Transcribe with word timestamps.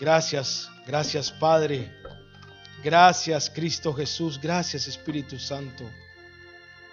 Gracias, 0.00 0.70
gracias 0.86 1.32
Padre. 1.32 1.92
Gracias 2.84 3.50
Cristo 3.50 3.92
Jesús. 3.92 4.40
Gracias 4.40 4.86
Espíritu 4.86 5.38
Santo. 5.38 5.84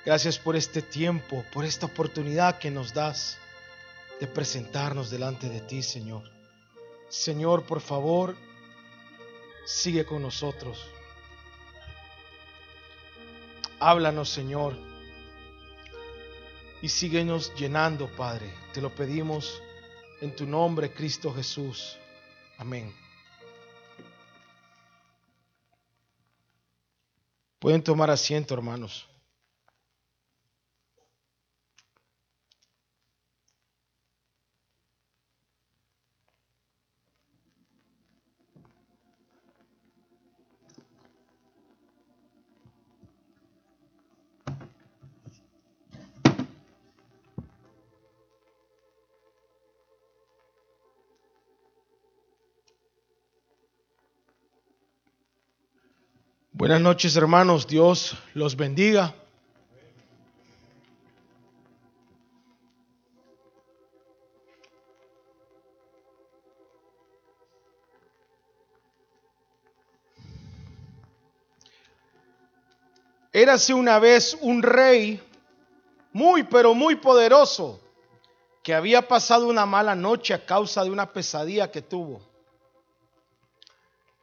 Gracias 0.04 0.38
por 0.38 0.56
este 0.56 0.82
tiempo, 0.82 1.44
por 1.52 1.66
esta 1.66 1.86
oportunidad 1.86 2.60
que 2.60 2.72
nos 2.72 2.94
das 2.94 3.38
de 4.20 4.28
presentarnos 4.28 5.10
delante 5.10 5.50
de 5.50 5.62
ti, 5.62 5.84
Señor. 5.84 6.24
Señor, 7.10 7.66
por 7.66 7.82
favor, 7.82 8.36
sigue 9.66 10.06
con 10.06 10.22
nosotros. 10.22 10.86
Háblanos, 13.80 14.30
Señor. 14.30 14.76
Y 16.82 16.90
síguenos 16.90 17.54
llenando, 17.56 18.08
Padre. 18.16 18.52
Te 18.74 18.82
lo 18.82 18.94
pedimos 18.94 19.62
en 20.22 20.36
tu 20.36 20.46
nombre, 20.46 20.92
Cristo 20.92 21.34
Jesús. 21.34 21.98
Amén. 22.58 22.94
Pueden 27.60 27.84
tomar 27.84 28.10
asiento, 28.10 28.54
hermanos. 28.54 29.08
Buenas 56.66 56.82
noches 56.82 57.16
hermanos, 57.16 57.68
Dios 57.68 58.18
los 58.34 58.56
bendiga. 58.56 59.14
Érase 73.32 73.76
una 73.76 74.00
vez 74.00 74.36
un 74.42 74.64
rey 74.64 75.22
muy, 76.14 76.42
pero 76.42 76.74
muy 76.74 76.96
poderoso 76.96 77.80
que 78.64 78.74
había 78.74 79.08
pasado 79.08 79.48
una 79.50 79.68
mala 79.68 79.94
noche 79.94 80.34
a 80.34 80.44
causa 80.44 80.84
de 80.84 80.90
una 80.90 81.14
pesadilla 81.14 81.70
que 81.70 81.84
tuvo. 81.84 82.28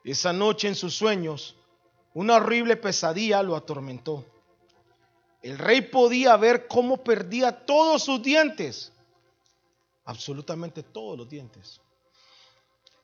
Esa 0.03 0.33
noche 0.33 0.67
en 0.67 0.75
sus 0.75 0.97
sueños, 0.97 1.55
una 2.15 2.37
horrible 2.37 2.77
pesadilla 2.77 3.43
lo 3.43 3.57
atormentó. 3.57 4.25
El 5.43 5.59
rey 5.59 5.83
podía 5.83 6.37
ver 6.37 6.69
cómo 6.69 6.99
perdía 7.03 7.65
todos 7.65 8.05
sus 8.05 8.23
dientes, 8.23 8.93
absolutamente 10.05 10.83
todos 10.83 11.19
los 11.19 11.29
dientes. 11.29 11.81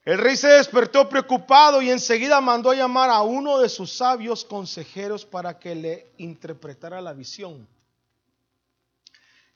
El 0.04 0.18
rey 0.18 0.36
se 0.36 0.48
despertó 0.48 1.08
preocupado 1.08 1.82
y 1.82 1.90
enseguida 1.90 2.40
mandó 2.40 2.70
a 2.70 2.74
llamar 2.74 3.10
a 3.10 3.22
uno 3.22 3.58
de 3.58 3.68
sus 3.68 3.92
sabios 3.92 4.44
consejeros 4.44 5.24
para 5.24 5.58
que 5.58 5.74
le 5.74 6.12
interpretara 6.16 7.00
la 7.00 7.12
visión. 7.12 7.68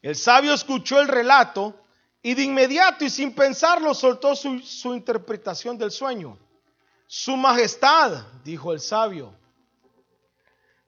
El 0.03 0.17
sabio 0.17 0.53
escuchó 0.53 1.01
el 1.01 1.09
relato 1.09 1.75
y 2.21 2.35
de 2.35 2.43
inmediato 2.43 3.05
y 3.05 3.11
sin 3.11 3.33
pensarlo 3.33 3.95
soltó 3.95 4.35
su, 4.35 4.59
su 4.59 4.95
interpretación 4.95 5.79
del 5.79 5.91
sueño. 5.91 6.37
Su 7.07 7.37
majestad, 7.37 8.25
dijo 8.45 8.73
el 8.73 8.81
sabio, 8.81 9.33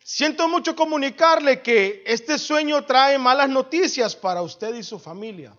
Siento 0.06 0.48
mucho 0.48 0.76
comunicarle 0.76 1.62
que 1.62 2.04
este 2.06 2.38
sueño 2.38 2.84
trae 2.84 3.16
malas 3.16 3.48
noticias 3.48 4.14
para 4.14 4.42
usted 4.42 4.74
y 4.74 4.82
su 4.82 4.98
familia. 4.98 5.56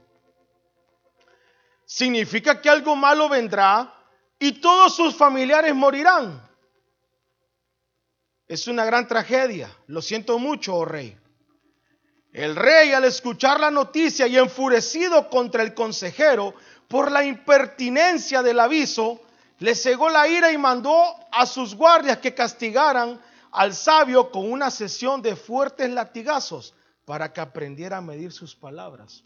Significa 1.83 2.61
que 2.61 2.69
algo 2.69 2.95
malo 2.95 3.27
vendrá 3.27 3.91
y 4.37 4.51
todos 4.61 4.95
sus 4.95 5.15
familiares 5.15 5.73
morirán. 5.73 6.47
Es 8.47 8.67
una 8.67 8.85
gran 8.85 9.07
tragedia. 9.07 9.75
Lo 9.87 10.03
siento 10.03 10.37
mucho, 10.37 10.75
oh 10.75 10.85
rey. 10.85 11.17
El 12.31 12.55
rey 12.55 12.91
al 12.91 13.05
escuchar 13.05 13.59
la 13.59 13.71
noticia 13.71 14.27
y 14.27 14.37
enfurecido 14.37 15.27
contra 15.27 15.63
el 15.63 15.73
consejero 15.73 16.53
por 16.87 17.11
la 17.11 17.25
impertinencia 17.25 18.43
del 18.43 18.59
aviso, 18.59 19.21
le 19.57 19.73
cegó 19.73 20.07
la 20.07 20.27
ira 20.27 20.51
y 20.51 20.57
mandó 20.59 21.15
a 21.31 21.47
sus 21.47 21.73
guardias 21.73 22.19
que 22.19 22.35
castigaran 22.35 23.19
al 23.55 23.73
sabio 23.73 24.29
con 24.31 24.51
una 24.51 24.69
sesión 24.69 25.21
de 25.21 25.35
fuertes 25.35 25.89
latigazos 25.89 26.73
para 27.05 27.31
que 27.31 27.39
aprendiera 27.39 27.97
a 27.97 28.01
medir 28.01 28.31
sus 28.33 28.53
palabras. 28.53 29.23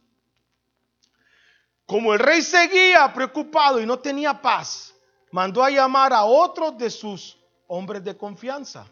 Como 1.85 2.13
el 2.13 2.19
rey 2.19 2.43
seguía 2.43 3.11
preocupado 3.11 3.81
y 3.81 3.85
no 3.87 3.97
tenía 3.97 4.39
paz, 4.39 4.93
mandó 5.31 5.63
a 5.63 5.71
llamar 5.71 6.13
a 6.13 6.25
otros 6.25 6.77
de 6.77 6.91
sus 6.91 7.39
hombres 7.65 8.03
de 8.03 8.15
confianza. 8.15 8.85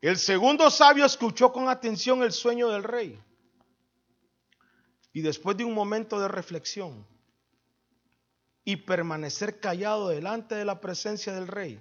El 0.00 0.18
segundo 0.18 0.68
sabio 0.70 1.04
escuchó 1.04 1.52
con 1.52 1.68
atención 1.68 2.22
el 2.24 2.32
sueño 2.32 2.68
del 2.70 2.82
rey. 2.82 3.22
Y 5.12 5.20
después 5.20 5.56
de 5.56 5.64
un 5.64 5.72
momento 5.72 6.18
de 6.18 6.26
reflexión 6.26 7.06
y 8.64 8.74
permanecer 8.74 9.60
callado 9.60 10.08
delante 10.08 10.56
de 10.56 10.64
la 10.64 10.80
presencia 10.80 11.32
del 11.32 11.46
rey, 11.46 11.80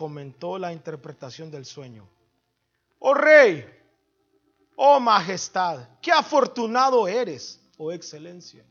comentó 0.00 0.58
la 0.58 0.72
interpretación 0.72 1.50
del 1.50 1.66
sueño. 1.66 2.08
Oh 3.00 3.12
rey, 3.12 3.68
oh 4.76 4.98
majestad, 4.98 5.86
qué 6.00 6.10
afortunado 6.10 7.06
eres, 7.06 7.60
oh 7.76 7.92
excelencia. 7.92 8.64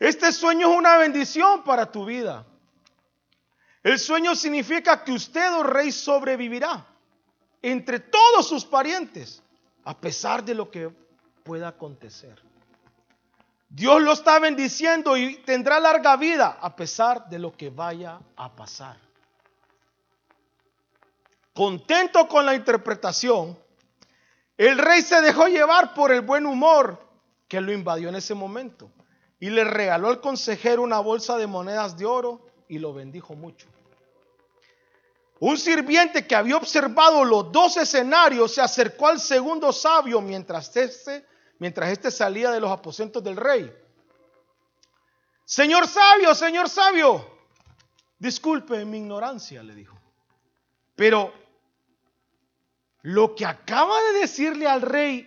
Este 0.00 0.32
sueño 0.32 0.68
es 0.68 0.76
una 0.76 0.96
bendición 0.96 1.62
para 1.62 1.92
tu 1.92 2.04
vida. 2.04 2.44
El 3.84 4.00
sueño 4.00 4.34
significa 4.34 5.04
que 5.04 5.12
usted, 5.12 5.54
oh 5.54 5.62
rey, 5.62 5.92
sobrevivirá 5.92 6.84
entre 7.62 8.00
todos 8.00 8.48
sus 8.48 8.64
parientes, 8.64 9.40
a 9.84 9.96
pesar 9.96 10.44
de 10.44 10.56
lo 10.56 10.72
que 10.72 10.90
pueda 11.44 11.68
acontecer. 11.68 12.36
Dios 13.68 14.02
lo 14.02 14.10
está 14.10 14.40
bendiciendo 14.40 15.16
y 15.16 15.36
tendrá 15.44 15.78
larga 15.78 16.16
vida 16.16 16.58
a 16.60 16.74
pesar 16.74 17.28
de 17.28 17.38
lo 17.38 17.56
que 17.56 17.70
vaya 17.70 18.18
a 18.34 18.52
pasar. 18.56 19.09
Contento 21.54 22.28
con 22.28 22.46
la 22.46 22.54
interpretación, 22.54 23.58
el 24.56 24.78
rey 24.78 25.02
se 25.02 25.20
dejó 25.20 25.48
llevar 25.48 25.94
por 25.94 26.12
el 26.12 26.20
buen 26.20 26.46
humor 26.46 26.98
que 27.48 27.60
lo 27.60 27.72
invadió 27.72 28.08
en 28.08 28.14
ese 28.14 28.34
momento 28.34 28.90
y 29.40 29.50
le 29.50 29.64
regaló 29.64 30.08
al 30.08 30.20
consejero 30.20 30.82
una 30.82 31.00
bolsa 31.00 31.36
de 31.36 31.46
monedas 31.46 31.96
de 31.96 32.06
oro 32.06 32.46
y 32.68 32.78
lo 32.78 32.92
bendijo 32.92 33.34
mucho. 33.34 33.66
Un 35.40 35.56
sirviente 35.56 36.26
que 36.26 36.36
había 36.36 36.56
observado 36.56 37.24
los 37.24 37.50
dos 37.50 37.78
escenarios 37.78 38.54
se 38.54 38.60
acercó 38.60 39.08
al 39.08 39.18
segundo 39.18 39.72
sabio 39.72 40.20
mientras 40.20 40.76
este, 40.76 41.24
este 41.58 42.10
salía 42.10 42.50
de 42.50 42.60
los 42.60 42.70
aposentos 42.70 43.24
del 43.24 43.36
rey. 43.36 43.74
Señor 45.46 45.88
sabio, 45.88 46.34
señor 46.34 46.68
sabio, 46.68 47.26
disculpe 48.18 48.84
mi 48.84 48.98
ignorancia, 48.98 49.62
le 49.62 49.74
dijo. 49.74 49.99
Pero 51.00 51.32
lo 53.00 53.34
que 53.34 53.46
acaba 53.46 53.98
de 54.02 54.20
decirle 54.20 54.66
al 54.66 54.82
rey 54.82 55.26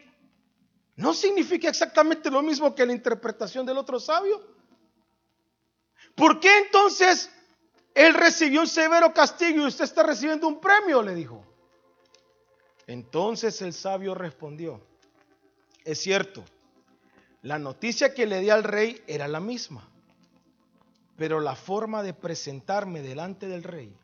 no 0.98 1.16
significa 1.16 1.68
exactamente 1.68 2.30
lo 2.30 2.44
mismo 2.44 2.76
que 2.76 2.86
la 2.86 2.94
interpretación 2.94 3.66
del 3.66 3.80
otro 3.80 4.00
sabio. 4.00 4.40
¿Por 6.14 6.40
qué 6.40 6.60
entonces 6.60 7.32
él 7.96 8.14
recibió 8.14 8.62
un 8.62 8.68
severo 8.68 9.16
castigo 9.16 9.64
y 9.64 9.66
usted 9.66 9.86
está 9.86 10.04
recibiendo 10.04 10.48
un 10.48 10.62
premio? 10.62 11.02
Le 11.02 11.16
dijo. 11.16 11.44
Entonces 12.86 13.60
el 13.64 13.74
sabio 13.74 14.14
respondió, 14.14 14.80
es 15.86 16.00
cierto, 16.00 16.44
la 17.42 17.58
noticia 17.58 18.14
que 18.14 18.28
le 18.28 18.42
di 18.42 18.52
al 18.52 18.64
rey 18.64 19.04
era 19.08 19.28
la 19.28 19.40
misma, 19.40 19.90
pero 21.18 21.40
la 21.40 21.56
forma 21.56 22.04
de 22.04 22.14
presentarme 22.14 23.02
delante 23.02 23.48
del 23.48 23.64
rey 23.64 23.98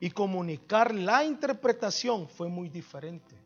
y 0.00 0.10
comunicar 0.10 0.94
la 0.94 1.24
interpretación 1.24 2.28
fue 2.28 2.48
muy 2.48 2.68
diferente. 2.68 3.36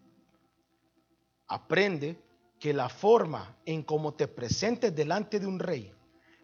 Aprende 1.48 2.18
que 2.58 2.72
la 2.72 2.88
forma 2.88 3.56
en 3.64 3.82
cómo 3.82 4.14
te 4.14 4.28
presentes 4.28 4.94
delante 4.94 5.40
de 5.40 5.46
un 5.46 5.58
rey 5.58 5.92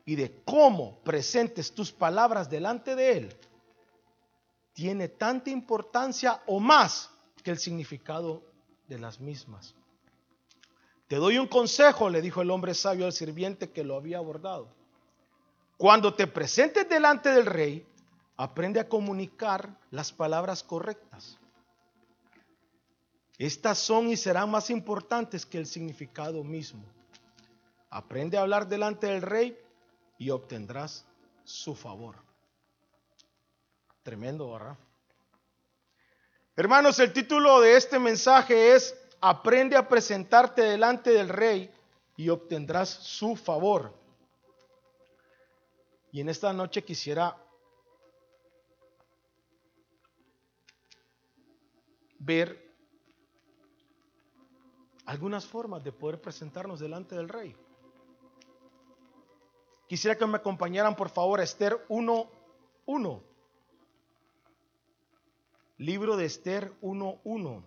y 0.04 0.16
de 0.16 0.42
cómo 0.44 0.98
presentes 1.00 1.72
tus 1.72 1.92
palabras 1.92 2.48
delante 2.48 2.94
de 2.96 3.12
él 3.12 3.36
tiene 4.78 5.08
tanta 5.08 5.50
importancia 5.50 6.40
o 6.46 6.60
más 6.60 7.10
que 7.42 7.50
el 7.50 7.58
significado 7.58 8.44
de 8.86 8.96
las 8.96 9.18
mismas. 9.18 9.74
Te 11.08 11.16
doy 11.16 11.38
un 11.38 11.48
consejo, 11.48 12.08
le 12.10 12.22
dijo 12.22 12.42
el 12.42 12.50
hombre 12.52 12.74
sabio 12.74 13.06
al 13.06 13.12
sirviente 13.12 13.72
que 13.72 13.82
lo 13.82 13.96
había 13.96 14.18
abordado. 14.18 14.68
Cuando 15.76 16.14
te 16.14 16.28
presentes 16.28 16.88
delante 16.88 17.30
del 17.32 17.46
rey, 17.46 17.87
Aprende 18.40 18.78
a 18.78 18.88
comunicar 18.88 19.76
las 19.90 20.12
palabras 20.12 20.62
correctas. 20.62 21.36
Estas 23.36 23.78
son 23.78 24.10
y 24.10 24.16
serán 24.16 24.48
más 24.48 24.70
importantes 24.70 25.44
que 25.44 25.58
el 25.58 25.66
significado 25.66 26.44
mismo. 26.44 26.84
Aprende 27.90 28.38
a 28.38 28.42
hablar 28.42 28.68
delante 28.68 29.08
del 29.08 29.22
rey 29.22 29.58
y 30.18 30.30
obtendrás 30.30 31.04
su 31.42 31.74
favor. 31.74 32.14
Tremendo, 34.04 34.52
¿verdad? 34.52 34.78
Hermanos, 36.54 37.00
el 37.00 37.12
título 37.12 37.60
de 37.60 37.76
este 37.76 37.98
mensaje 37.98 38.76
es 38.76 38.96
Aprende 39.20 39.76
a 39.76 39.88
presentarte 39.88 40.62
delante 40.62 41.10
del 41.10 41.28
rey 41.28 41.72
y 42.16 42.28
obtendrás 42.28 42.88
su 42.88 43.34
favor. 43.34 43.92
Y 46.12 46.20
en 46.20 46.28
esta 46.28 46.52
noche 46.52 46.84
quisiera 46.84 47.36
ver 52.18 52.68
algunas 55.06 55.46
formas 55.46 55.82
de 55.82 55.92
poder 55.92 56.20
presentarnos 56.20 56.80
delante 56.80 57.14
del 57.14 57.28
rey. 57.28 57.56
Quisiera 59.88 60.18
que 60.18 60.26
me 60.26 60.36
acompañaran 60.36 60.94
por 60.94 61.08
favor 61.08 61.40
a 61.40 61.44
Esther 61.44 61.86
1.1. 61.88 63.22
Libro 65.78 66.16
de 66.16 66.26
Esther 66.26 66.72
1.1. 66.82 67.62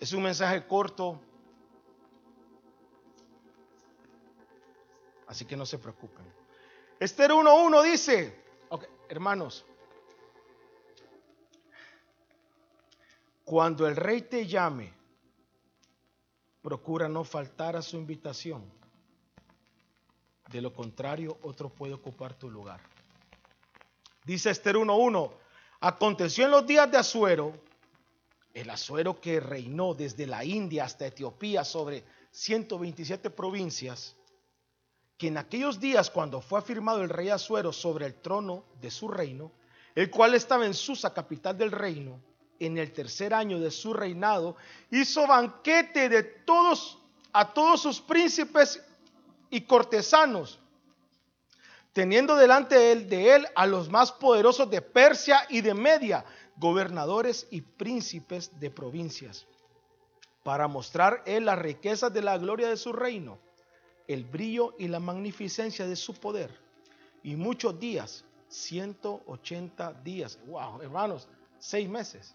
Es 0.00 0.12
un 0.12 0.24
mensaje 0.24 0.66
corto, 0.66 1.20
así 5.28 5.44
que 5.44 5.56
no 5.56 5.64
se 5.64 5.78
preocupen. 5.78 6.26
Esther 6.98 7.30
1.1 7.30 7.82
dice, 7.84 8.41
hermanos, 9.12 9.62
cuando 13.44 13.86
el 13.86 13.94
rey 13.94 14.22
te 14.22 14.46
llame, 14.46 14.90
procura 16.62 17.10
no 17.10 17.22
faltar 17.22 17.76
a 17.76 17.82
su 17.82 17.98
invitación. 17.98 18.64
De 20.50 20.62
lo 20.62 20.72
contrario, 20.72 21.36
otro 21.42 21.68
puede 21.68 21.92
ocupar 21.92 22.32
tu 22.32 22.50
lugar. 22.50 22.80
Dice 24.24 24.48
Esther 24.48 24.76
1.1, 24.76 25.30
aconteció 25.80 26.46
en 26.46 26.50
los 26.52 26.66
días 26.66 26.90
de 26.90 26.96
Asuero, 26.96 27.52
el 28.54 28.70
Asuero 28.70 29.20
que 29.20 29.40
reinó 29.40 29.92
desde 29.92 30.26
la 30.26 30.42
India 30.42 30.84
hasta 30.84 31.06
Etiopía 31.06 31.64
sobre 31.64 32.02
127 32.30 33.28
provincias, 33.28 34.16
que 35.22 35.28
en 35.28 35.38
aquellos 35.38 35.78
días 35.78 36.10
cuando 36.10 36.40
fue 36.40 36.58
afirmado 36.58 37.00
el 37.00 37.08
rey 37.08 37.28
Asuero 37.28 37.72
sobre 37.72 38.06
el 38.06 38.14
trono 38.16 38.64
de 38.80 38.90
su 38.90 39.06
reino, 39.06 39.52
el 39.94 40.10
cual 40.10 40.34
estaba 40.34 40.66
en 40.66 40.74
Susa, 40.74 41.14
capital 41.14 41.56
del 41.56 41.70
reino, 41.70 42.18
en 42.58 42.76
el 42.76 42.92
tercer 42.92 43.32
año 43.32 43.60
de 43.60 43.70
su 43.70 43.94
reinado, 43.94 44.56
hizo 44.90 45.24
banquete 45.28 46.08
de 46.08 46.24
todos 46.24 46.98
a 47.32 47.54
todos 47.54 47.80
sus 47.80 48.00
príncipes 48.00 48.82
y 49.48 49.60
cortesanos, 49.60 50.58
teniendo 51.92 52.34
delante 52.34 52.74
de 52.74 52.90
él, 52.90 53.08
de 53.08 53.36
él 53.36 53.46
a 53.54 53.64
los 53.64 53.88
más 53.88 54.10
poderosos 54.10 54.68
de 54.70 54.82
Persia 54.82 55.46
y 55.48 55.60
de 55.60 55.74
Media, 55.74 56.24
gobernadores 56.56 57.46
y 57.52 57.60
príncipes 57.60 58.58
de 58.58 58.72
provincias, 58.72 59.46
para 60.42 60.66
mostrar 60.66 61.22
él 61.26 61.44
las 61.44 61.60
riquezas 61.60 62.12
de 62.12 62.22
la 62.22 62.38
gloria 62.38 62.68
de 62.68 62.76
su 62.76 62.92
reino, 62.92 63.38
el 64.08 64.24
brillo 64.24 64.74
y 64.78 64.88
la 64.88 65.00
magnificencia 65.00 65.86
de 65.86 65.96
su 65.96 66.14
poder. 66.14 66.50
Y 67.22 67.36
muchos 67.36 67.78
días, 67.78 68.24
180 68.48 69.92
días, 70.04 70.38
wow, 70.46 70.80
hermanos, 70.82 71.28
seis 71.58 71.88
meses. 71.88 72.34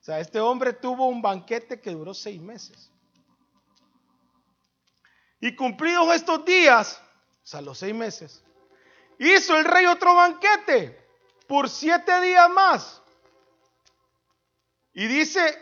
O 0.00 0.04
sea, 0.04 0.20
este 0.20 0.40
hombre 0.40 0.72
tuvo 0.72 1.08
un 1.08 1.22
banquete 1.22 1.80
que 1.80 1.90
duró 1.90 2.12
seis 2.12 2.40
meses. 2.40 2.90
Y 5.40 5.54
cumplidos 5.54 6.14
estos 6.14 6.44
días, 6.44 7.00
o 7.42 7.46
sea, 7.46 7.60
los 7.60 7.78
seis 7.78 7.94
meses, 7.94 8.42
hizo 9.18 9.56
el 9.56 9.64
rey 9.64 9.86
otro 9.86 10.14
banquete 10.14 11.06
por 11.46 11.68
siete 11.68 12.20
días 12.20 12.50
más. 12.50 13.02
Y 14.92 15.06
dice, 15.06 15.58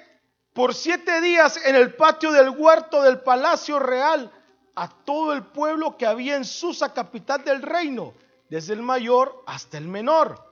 por 0.53 0.75
siete 0.75 1.21
días 1.21 1.59
en 1.65 1.77
el 1.77 1.95
patio 1.95 2.33
del 2.33 2.51
huerto 2.51 3.03
del 3.03 3.21
palacio 3.21 3.79
real, 3.79 4.31
a 4.75 4.89
todo 5.05 5.33
el 5.33 5.45
pueblo 5.47 5.97
que 5.97 6.07
había 6.07 6.37
en 6.37 6.45
Susa, 6.45 6.93
capital 6.93 7.45
del 7.45 7.63
reino, 7.63 8.15
desde 8.49 8.73
el 8.73 8.83
mayor 8.83 9.43
hasta 9.47 9.79
el 9.79 9.89
menor. 9.89 10.43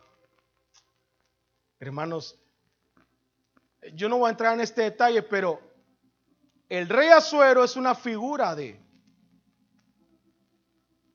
Hermanos, 1.78 2.38
yo 3.94 4.08
no 4.08 4.18
voy 4.18 4.28
a 4.28 4.30
entrar 4.30 4.54
en 4.54 4.60
este 4.60 4.82
detalle, 4.82 5.22
pero 5.22 5.60
el 6.68 6.88
rey 6.88 7.08
Azuero 7.08 7.64
es 7.64 7.76
una 7.76 7.94
figura 7.94 8.54
de 8.54 8.80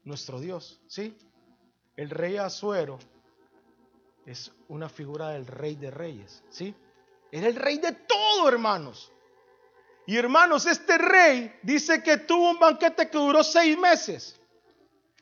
nuestro 0.03 0.39
Dios, 0.39 0.81
¿sí? 0.87 1.15
El 1.95 2.09
rey 2.09 2.37
Azuero 2.37 2.99
es 4.25 4.51
una 4.67 4.89
figura 4.89 5.29
del 5.29 5.45
rey 5.45 5.75
de 5.75 5.91
reyes, 5.91 6.43
¿sí? 6.49 6.75
Era 7.31 7.47
el 7.47 7.55
rey 7.55 7.77
de 7.77 7.91
todo, 7.91 8.47
hermanos. 8.47 9.11
Y 10.07 10.17
hermanos, 10.17 10.65
este 10.65 10.97
rey 10.97 11.53
dice 11.63 12.03
que 12.03 12.17
tuvo 12.17 12.51
un 12.51 12.59
banquete 12.59 13.09
que 13.09 13.17
duró 13.17 13.43
seis 13.43 13.77
meses. 13.77 14.39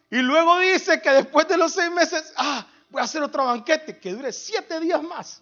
Y 0.09 0.18
luego 0.18 0.59
dice 0.59 1.01
que 1.01 1.09
después 1.09 1.47
de 1.47 1.57
los 1.57 1.74
seis 1.74 1.91
meses, 1.91 2.33
ah, 2.35 2.68
voy 2.89 3.01
a 3.01 3.06
hacer 3.06 3.24
otro 3.24 3.45
banquete 3.45 3.97
que 3.97 4.13
dure 4.13 4.31
siete 4.33 4.80
días 4.80 5.01
más. 5.01 5.41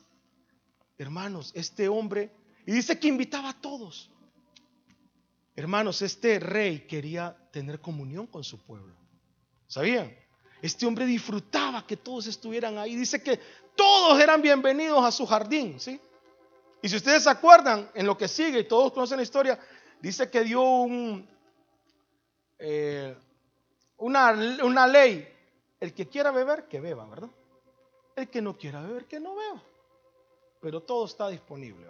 Hermanos, 0.97 1.51
este 1.55 1.87
hombre, 1.87 2.31
y 2.65 2.71
dice 2.71 2.99
que 2.99 3.07
invitaba 3.07 3.49
a 3.49 3.59
todos. 3.59 4.09
Hermanos, 5.55 6.01
este 6.01 6.39
rey 6.39 6.87
quería 6.87 7.35
tener 7.51 7.81
comunión 7.81 8.27
con 8.27 8.43
su 8.43 8.59
pueblo. 8.63 8.95
¿Sabían? 9.67 10.15
Este 10.61 10.85
hombre 10.85 11.05
disfrutaba 11.05 11.85
que 11.87 11.97
todos 11.97 12.27
estuvieran 12.27 12.77
ahí. 12.77 12.95
Dice 12.95 13.21
que 13.21 13.39
todos 13.75 14.19
eran 14.21 14.41
bienvenidos 14.41 15.03
a 15.03 15.11
su 15.11 15.25
jardín, 15.25 15.79
¿sí? 15.79 15.99
Y 16.81 16.89
si 16.89 16.95
ustedes 16.95 17.23
se 17.23 17.29
acuerdan 17.29 17.89
en 17.93 18.05
lo 18.05 18.17
que 18.17 18.27
sigue, 18.27 18.59
y 18.59 18.67
todos 18.67 18.91
conocen 18.91 19.17
la 19.17 19.23
historia, 19.23 19.59
dice 19.99 20.29
que 20.29 20.43
dio 20.43 20.61
un, 20.61 21.29
eh, 22.59 23.15
una, 23.97 24.31
una 24.63 24.87
ley. 24.87 25.27
El 25.79 25.93
que 25.93 26.07
quiera 26.07 26.31
beber, 26.31 26.67
que 26.67 26.79
beba, 26.79 27.05
¿verdad? 27.05 27.29
El 28.15 28.29
que 28.29 28.41
no 28.41 28.57
quiera 28.57 28.81
beber, 28.81 29.05
que 29.05 29.19
no 29.19 29.35
beba 29.35 29.61
pero 30.61 30.81
todo 30.81 31.05
está 31.05 31.27
disponible. 31.27 31.87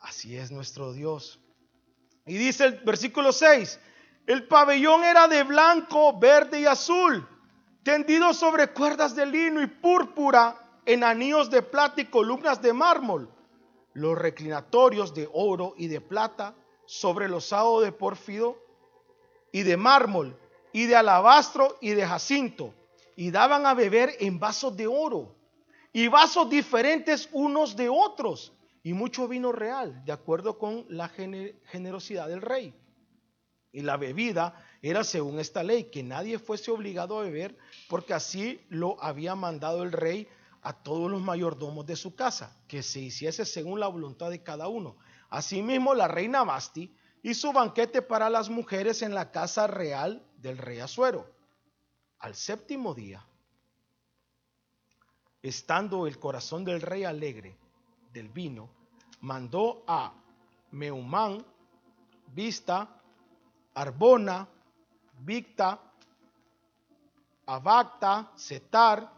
Así 0.00 0.36
es 0.36 0.50
nuestro 0.50 0.92
Dios. 0.92 1.40
Y 2.24 2.36
dice 2.38 2.64
el 2.64 2.80
versículo 2.80 3.32
6, 3.32 3.80
el 4.26 4.46
pabellón 4.46 5.04
era 5.04 5.26
de 5.26 5.42
blanco, 5.42 6.16
verde 6.18 6.60
y 6.60 6.66
azul, 6.66 7.28
tendido 7.82 8.32
sobre 8.32 8.68
cuerdas 8.68 9.14
de 9.16 9.26
lino 9.26 9.60
y 9.60 9.66
púrpura 9.66 10.56
en 10.86 11.04
anillos 11.04 11.50
de 11.50 11.62
plata 11.62 12.00
y 12.00 12.06
columnas 12.06 12.62
de 12.62 12.72
mármol. 12.72 13.28
Los 13.92 14.16
reclinatorios 14.16 15.12
de 15.14 15.28
oro 15.32 15.74
y 15.76 15.88
de 15.88 16.00
plata 16.00 16.54
sobre 16.86 17.26
los 17.28 17.44
losado 17.44 17.80
de 17.80 17.92
porfido 17.92 18.56
y 19.52 19.62
de 19.62 19.76
mármol 19.76 20.38
y 20.72 20.86
de 20.86 20.96
alabastro 20.96 21.76
y 21.80 21.90
de 21.90 22.06
jacinto. 22.06 22.72
Y 23.16 23.30
daban 23.30 23.66
a 23.66 23.74
beber 23.74 24.14
en 24.20 24.38
vasos 24.38 24.76
de 24.76 24.86
oro 24.86 25.34
y 25.92 26.08
vasos 26.08 26.48
diferentes 26.48 27.28
unos 27.32 27.74
de 27.74 27.88
otros 27.88 28.52
y 28.82 28.92
mucho 28.92 29.26
vino 29.26 29.50
real, 29.50 30.04
de 30.04 30.12
acuerdo 30.12 30.58
con 30.58 30.84
la 30.88 31.08
generosidad 31.08 32.28
del 32.28 32.42
rey. 32.42 32.74
Y 33.72 33.80
la 33.80 33.96
bebida 33.96 34.62
era 34.80 35.02
según 35.02 35.40
esta 35.40 35.62
ley, 35.62 35.84
que 35.84 36.02
nadie 36.02 36.38
fuese 36.38 36.70
obligado 36.70 37.18
a 37.18 37.22
beber, 37.22 37.56
porque 37.88 38.14
así 38.14 38.60
lo 38.68 39.02
había 39.02 39.34
mandado 39.34 39.82
el 39.82 39.90
rey 39.90 40.28
a 40.66 40.72
todos 40.72 41.08
los 41.08 41.22
mayordomos 41.22 41.86
de 41.86 41.94
su 41.94 42.16
casa, 42.16 42.58
que 42.66 42.82
se 42.82 42.98
hiciese 42.98 43.44
según 43.44 43.78
la 43.78 43.86
voluntad 43.86 44.30
de 44.30 44.42
cada 44.42 44.66
uno. 44.66 44.96
Asimismo, 45.30 45.94
la 45.94 46.08
reina 46.08 46.42
Basti 46.42 46.92
hizo 47.22 47.52
banquete 47.52 48.02
para 48.02 48.28
las 48.28 48.50
mujeres 48.50 49.02
en 49.02 49.14
la 49.14 49.30
casa 49.30 49.68
real 49.68 50.26
del 50.38 50.58
rey 50.58 50.80
Azuero. 50.80 51.30
Al 52.18 52.34
séptimo 52.34 52.94
día, 52.94 53.24
estando 55.40 56.08
el 56.08 56.18
corazón 56.18 56.64
del 56.64 56.80
rey 56.82 57.04
alegre 57.04 57.56
del 58.12 58.28
vino, 58.28 58.68
mandó 59.20 59.84
a 59.86 60.14
Meumán, 60.72 61.46
Vista, 62.34 62.88
Arbona, 63.72 64.48
Victa, 65.20 65.80
Abacta, 67.46 68.32
Setar 68.34 69.15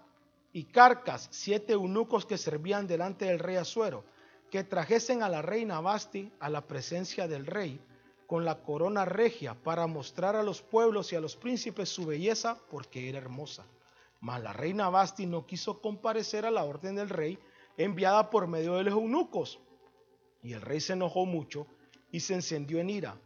y 0.52 0.64
Carcas, 0.64 1.28
siete 1.31 1.75
eunucos 1.75 2.25
que 2.25 2.38
servían 2.38 2.87
delante 2.87 3.26
del 3.26 3.38
rey 3.38 3.57
Azuero, 3.57 4.05
que 4.50 4.64
trajesen 4.64 5.23
a 5.23 5.28
la 5.28 5.43
reina 5.43 5.81
Basti 5.81 6.33
a 6.40 6.49
la 6.49 6.62
presencia 6.62 7.28
del 7.28 7.47
rey, 7.47 7.81
con 8.26 8.45
la 8.45 8.62
corona 8.62 9.05
regia 9.05 9.55
para 9.55 9.87
mostrar 9.87 10.37
a 10.37 10.43
los 10.43 10.62
pueblos 10.62 11.12
y 11.12 11.17
a 11.17 11.21
los 11.21 11.37
príncipes 11.37 11.88
su 11.88 12.07
belleza 12.07 12.59
porque 12.71 13.09
era 13.09 13.19
hermosa. 13.19 13.64
Mas 14.21 14.43
la 14.43 14.52
reina 14.52 14.88
Basti 14.88 15.26
no 15.26 15.47
quiso 15.47 15.81
comparecer 15.81 16.45
a 16.45 16.50
la 16.50 16.64
orden 16.64 16.97
del 16.97 17.09
rey 17.09 17.38
enviada 17.76 18.31
por 18.31 18.47
medio 18.47 18.75
de 18.75 18.85
los 18.85 18.95
eunucos. 18.95 19.61
Y 20.43 20.52
el 20.52 20.61
rey 20.61 20.81
se 20.81 20.95
enojó 20.95 21.25
mucho 21.25 21.67
y 22.11 22.21
se 22.21 22.35
encendió 22.35 22.81
en 22.81 22.90
ira. 22.90 23.17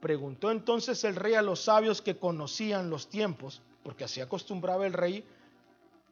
Preguntó 0.00 0.50
entonces 0.50 1.02
el 1.04 1.16
rey 1.16 1.34
a 1.34 1.42
los 1.42 1.64
sabios 1.64 2.02
que 2.02 2.18
conocían 2.18 2.90
los 2.90 3.08
tiempos, 3.08 3.62
porque 3.82 4.04
así 4.04 4.20
acostumbraba 4.20 4.86
el 4.86 4.92
rey 4.92 5.24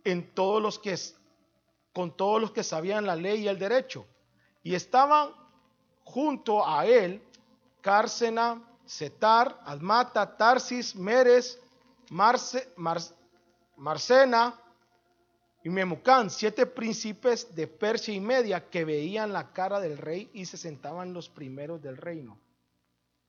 en 0.04 0.34
todos 0.34 0.62
los 0.62 0.78
que 0.78 0.96
con 1.92 2.16
todos 2.16 2.40
los 2.40 2.50
que 2.50 2.64
sabían 2.64 3.06
la 3.06 3.16
ley 3.16 3.42
y 3.42 3.49
el 3.49 3.58
derecho. 3.58 4.06
Y 4.62 4.75
estaban 4.75 5.30
junto 6.02 6.66
a 6.66 6.87
él 6.87 7.23
Cárcena, 7.80 8.62
Setar, 8.84 9.61
Admata, 9.64 10.37
Tarsis, 10.37 10.96
Meres, 10.96 11.61
Marce, 12.11 12.68
Marcena 13.76 14.54
y 15.62 15.68
Memucán, 15.68 16.30
siete 16.30 16.66
príncipes 16.66 17.54
de 17.54 17.66
Persia 17.66 18.14
y 18.14 18.20
Media 18.20 18.68
que 18.68 18.84
veían 18.84 19.32
la 19.32 19.52
cara 19.52 19.80
del 19.80 19.99
rey 19.99 20.30
y 20.34 20.46
se 20.46 20.56
sentaban 20.56 21.12
los 21.12 21.28
primeros 21.28 21.80
del 21.80 21.96
reino. 21.96 22.38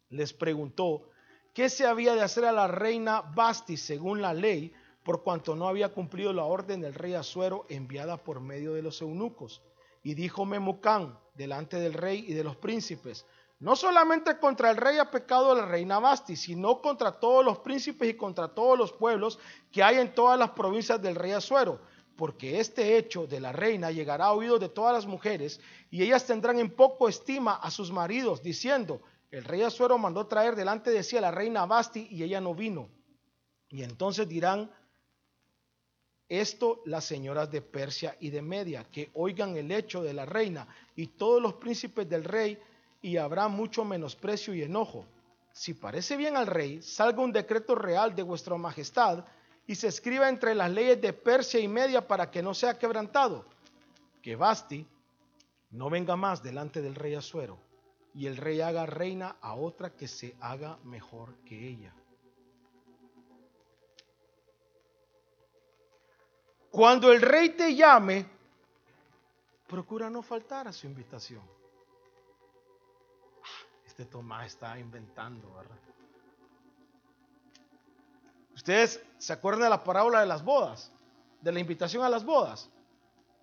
Les 0.10 0.34
preguntó 0.34 1.10
qué 1.54 1.70
se 1.70 1.86
había 1.86 2.14
de 2.16 2.22
hacer 2.22 2.46
a 2.46 2.52
la 2.52 2.68
reina 2.68 3.22
Basti 3.22 3.78
según 3.78 4.22
la 4.22 4.34
ley, 4.34 4.74
por 5.06 5.22
cuanto 5.22 5.56
no 5.56 5.68
había 5.68 5.90
cumplido 5.90 6.34
la 6.34 6.46
orden 6.46 6.82
del 6.82 6.96
rey 6.96 7.14
Asuero 7.14 7.68
enviada 7.70 8.18
por 8.18 8.42
medio 8.42 8.74
de 8.74 8.82
los 8.82 9.04
eunucos. 9.04 9.62
Y 10.02 10.16
dijo 10.16 10.46
Memucán 10.46 11.20
delante 11.36 11.78
del 11.78 11.94
rey 11.94 12.26
y 12.28 12.34
de 12.34 12.44
los 12.44 12.56
príncipes, 12.56 13.24
no 13.60 13.76
solamente 13.76 14.40
contra 14.40 14.72
el 14.72 14.78
rey 14.78 14.98
ha 14.98 15.12
pecado 15.12 15.54
la 15.54 15.68
reina 15.68 16.00
Basti, 16.00 16.36
sino 16.36 16.82
contra 16.82 17.20
todos 17.20 17.46
los 17.46 17.60
príncipes 17.60 18.10
y 18.10 18.14
contra 18.16 18.48
todos 18.48 18.80
los 18.80 18.94
pueblos 18.94 19.38
que 19.72 19.84
hay 19.84 20.00
en 20.00 20.14
todas 20.14 20.40
las 20.40 20.50
provincias 20.50 21.00
del 21.00 21.16
rey 21.16 21.34
Azuero, 21.34 21.80
porque 22.18 22.60
este 22.60 22.98
hecho 22.98 23.28
de 23.28 23.40
la 23.40 23.52
reina 23.52 23.92
llegará 23.92 24.26
a 24.26 24.34
oídos 24.34 24.60
de 24.60 24.70
todas 24.70 24.94
las 24.94 25.06
mujeres, 25.06 25.62
y 25.92 26.02
ellas 26.02 26.26
tendrán 26.26 26.58
en 26.58 26.76
poco 26.76 27.08
estima 27.08 27.54
a 27.54 27.70
sus 27.70 27.92
maridos, 27.92 28.42
diciendo, 28.42 29.02
el 29.30 29.44
rey 29.44 29.62
Azuero 29.62 30.00
mandó 30.00 30.26
traer 30.26 30.56
delante 30.56 30.90
de 30.90 31.04
sí 31.04 31.16
a 31.16 31.22
la 31.22 31.32
reina 31.32 31.68
Basti 31.68 32.08
y 32.10 32.24
ella 32.24 32.42
no 32.42 32.56
vino. 32.56 32.90
Y 33.70 33.84
entonces 33.84 34.28
dirán 34.28 34.72
esto 36.28 36.82
las 36.86 37.06
señoras 37.06 37.52
de 37.52 37.62
Persia 37.62 38.16
y 38.20 38.30
de 38.30 38.42
Media, 38.42 38.86
que 38.92 39.12
oigan 39.14 39.56
el 39.58 39.72
hecho 39.72 40.02
de 40.02 40.14
la 40.14 40.26
reina 40.26 40.68
y 40.96 41.08
todos 41.08 41.42
los 41.42 41.56
príncipes 41.56 42.10
del 42.10 42.24
rey 42.24 42.58
y 43.02 43.18
habrá 43.18 43.48
mucho 43.48 43.86
menosprecio 43.86 44.54
y 44.54 44.64
enojo. 44.64 45.06
Si 45.52 45.74
parece 45.74 46.18
bien 46.18 46.36
al 46.36 46.48
rey, 46.48 46.82
salga 46.82 47.22
un 47.22 47.32
decreto 47.32 47.76
real 47.76 48.16
de 48.16 48.24
vuestra 48.24 48.58
majestad 48.58 49.24
y 49.68 49.76
se 49.76 49.88
escriba 49.88 50.28
entre 50.28 50.56
las 50.56 50.72
leyes 50.72 51.00
de 51.00 51.14
Persia 51.14 51.60
y 51.60 51.68
Media 51.68 52.08
para 52.08 52.30
que 52.30 52.42
no 52.42 52.54
sea 52.54 52.78
quebrantado. 52.78 53.46
Que 54.22 54.36
Basti 54.36 54.86
no 55.72 55.90
venga 55.90 56.16
más 56.16 56.42
delante 56.42 56.82
del 56.82 56.96
rey 56.96 57.16
Azuero 57.16 57.60
y 58.14 58.28
el 58.28 58.38
rey 58.38 58.62
haga 58.62 58.86
reina 58.86 59.36
a 59.42 59.56
otra 59.56 59.92
que 59.92 60.08
se 60.08 60.36
haga 60.40 60.80
mejor 60.84 61.36
que 61.46 61.68
ella. 61.68 61.94
Cuando 66.76 67.10
el 67.10 67.22
rey 67.22 67.52
te 67.52 67.74
llame, 67.74 68.26
procura 69.66 70.10
no 70.10 70.22
faltar 70.22 70.68
a 70.68 70.74
su 70.74 70.88
invitación 70.88 71.42
este 73.86 74.04
Tomás 74.04 74.48
está 74.48 74.78
inventando, 74.78 75.50
¿verdad? 75.54 75.78
Ustedes 78.54 79.02
se 79.18 79.32
acuerdan 79.32 79.64
de 79.64 79.70
la 79.70 79.86
parábola 79.86 80.20
de 80.20 80.26
las 80.26 80.44
bodas, 80.44 80.92
de 81.40 81.54
la 81.54 81.62
invitación 81.62 82.04
a 82.04 82.10
las 82.10 82.26
bodas. 82.26 82.70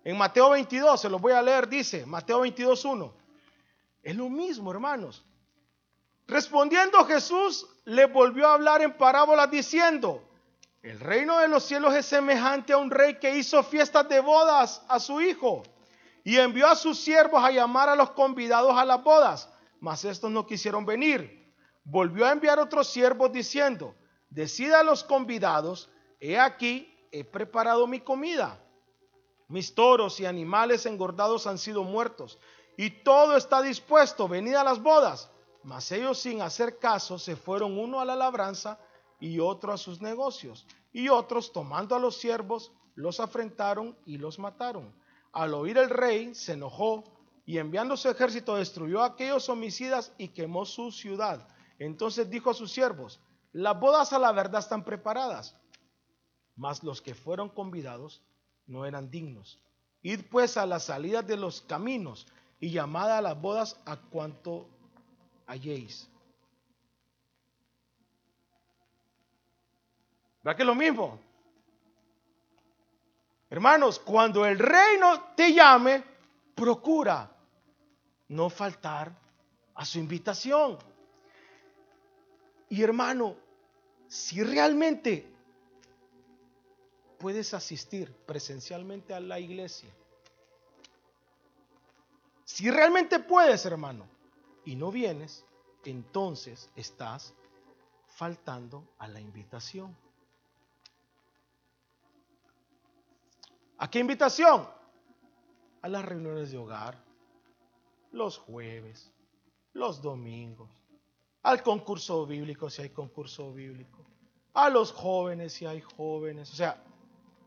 En 0.03 0.15
Mateo 0.15 0.51
22, 0.51 1.01
se 1.01 1.09
los 1.09 1.19
voy 1.19 1.33
a 1.33 1.41
leer, 1.41 1.67
dice, 1.67 2.05
Mateo 2.05 2.41
22, 2.41 2.85
1. 2.85 3.13
Es 4.03 4.15
lo 4.15 4.29
mismo, 4.29 4.69
hermanos. 4.69 5.25
Respondiendo 6.27 7.03
Jesús, 7.05 7.67
le 7.85 8.05
volvió 8.05 8.47
a 8.47 8.53
hablar 8.53 8.83
en 8.83 8.95
parábolas 8.95 9.49
diciendo, 9.49 10.23
el 10.83 10.99
reino 10.99 11.39
de 11.39 11.47
los 11.47 11.63
cielos 11.63 11.95
es 11.95 12.05
semejante 12.05 12.73
a 12.73 12.77
un 12.77 12.91
rey 12.91 13.17
que 13.17 13.35
hizo 13.35 13.63
fiestas 13.63 14.07
de 14.07 14.19
bodas 14.19 14.83
a 14.87 14.99
su 14.99 15.19
hijo 15.19 15.63
y 16.23 16.37
envió 16.37 16.67
a 16.67 16.75
sus 16.75 16.99
siervos 16.99 17.43
a 17.43 17.49
llamar 17.49 17.89
a 17.89 17.95
los 17.95 18.11
convidados 18.11 18.77
a 18.77 18.85
las 18.85 19.03
bodas 19.03 19.49
mas 19.83 20.05
estos 20.05 20.31
no 20.31 20.47
quisieron 20.47 20.85
venir. 20.85 21.53
Volvió 21.83 22.25
a 22.25 22.31
enviar 22.31 22.57
otros 22.57 22.87
siervos 22.87 23.33
diciendo, 23.33 23.95
decida 24.29 24.79
a 24.79 24.83
los 24.83 25.03
convidados, 25.03 25.89
he 26.21 26.39
aquí, 26.39 26.97
he 27.11 27.25
preparado 27.25 27.85
mi 27.85 27.99
comida. 27.99 28.63
Mis 29.49 29.75
toros 29.75 30.21
y 30.21 30.25
animales 30.25 30.85
engordados 30.85 31.47
han 31.47 31.57
sido 31.57 31.83
muertos, 31.83 32.39
y 32.77 33.03
todo 33.03 33.35
está 33.35 33.61
dispuesto, 33.61 34.29
venid 34.29 34.55
a 34.55 34.63
las 34.63 34.81
bodas. 34.81 35.29
Mas 35.63 35.91
ellos 35.91 36.17
sin 36.17 36.41
hacer 36.41 36.79
caso 36.79 37.19
se 37.19 37.35
fueron 37.35 37.77
uno 37.77 37.99
a 37.99 38.05
la 38.05 38.15
labranza 38.15 38.79
y 39.23 39.39
otro 39.39 39.71
a 39.71 39.77
sus 39.77 40.01
negocios. 40.01 40.67
Y 40.91 41.07
otros, 41.07 41.53
tomando 41.53 41.95
a 41.95 41.99
los 41.99 42.17
siervos, 42.17 42.73
los 42.93 43.21
afrentaron 43.21 43.97
y 44.05 44.17
los 44.17 44.37
mataron. 44.37 44.93
Al 45.31 45.53
oír 45.53 45.77
el 45.77 45.89
rey, 45.89 46.35
se 46.35 46.53
enojó 46.53 47.05
y 47.45 47.57
enviando 47.57 47.95
su 47.95 48.09
ejército 48.09 48.57
destruyó 48.57 49.01
a 49.01 49.07
aquellos 49.07 49.47
homicidas 49.47 50.11
y 50.17 50.27
quemó 50.27 50.65
su 50.65 50.91
ciudad. 50.91 51.47
Entonces 51.79 52.29
dijo 52.29 52.49
a 52.49 52.53
sus 52.53 52.73
siervos, 52.73 53.21
las 53.53 53.79
bodas 53.79 54.11
a 54.11 54.19
la 54.19 54.33
verdad 54.33 54.59
están 54.59 54.83
preparadas, 54.83 55.55
mas 56.57 56.83
los 56.83 57.01
que 57.01 57.15
fueron 57.15 57.47
convidados 57.47 58.21
no 58.67 58.85
eran 58.85 59.09
dignos. 59.09 59.57
Id 60.01 60.25
pues 60.29 60.57
a 60.57 60.65
las 60.65 60.83
salidas 60.83 61.25
de 61.25 61.37
los 61.37 61.61
caminos 61.61 62.27
y 62.59 62.71
llamad 62.71 63.09
a 63.09 63.21
las 63.21 63.39
bodas 63.39 63.79
a 63.85 63.95
cuanto 63.95 64.67
halléis. 65.47 66.09
¿Verdad 70.43 70.57
que 70.57 70.63
es 70.63 70.67
lo 70.67 70.75
mismo? 70.75 71.19
Hermanos, 73.49 73.99
cuando 73.99 74.45
el 74.45 74.59
reino 74.59 75.33
te 75.35 75.53
llame, 75.53 76.03
procura 76.55 77.31
no 78.29 78.49
faltar 78.49 79.15
a 79.75 79.85
su 79.85 79.99
invitación. 79.99 80.77
Y 82.69 82.81
hermano, 82.81 83.35
si 84.07 84.43
realmente 84.43 85.31
puedes 87.19 87.53
asistir 87.53 88.11
presencialmente 88.25 89.13
a 89.13 89.19
la 89.19 89.39
iglesia, 89.39 89.89
si 92.43 92.69
realmente 92.69 93.19
puedes, 93.19 93.65
hermano, 93.65 94.07
y 94.65 94.75
no 94.75 94.91
vienes, 94.91 95.45
entonces 95.85 96.69
estás 96.75 97.33
faltando 98.07 98.83
a 98.97 99.07
la 99.07 99.21
invitación. 99.21 100.02
¿A 103.83 103.89
qué 103.89 103.99
invitación? 103.99 104.65
A 105.81 105.89
las 105.89 106.05
reuniones 106.05 106.51
de 106.51 106.57
hogar, 106.57 107.03
los 108.13 108.37
jueves, 108.37 109.11
los 109.73 110.01
domingos, 110.01 110.69
al 111.41 111.61
concurso 111.61 112.25
bíblico 112.25 112.69
si 112.69 112.81
hay 112.81 112.91
concurso 112.91 113.51
bíblico, 113.51 114.05
a 114.53 114.69
los 114.69 114.93
jóvenes 114.93 115.51
si 115.51 115.65
hay 115.65 115.81
jóvenes. 115.81 116.49
O 116.53 116.55
sea, 116.55 116.81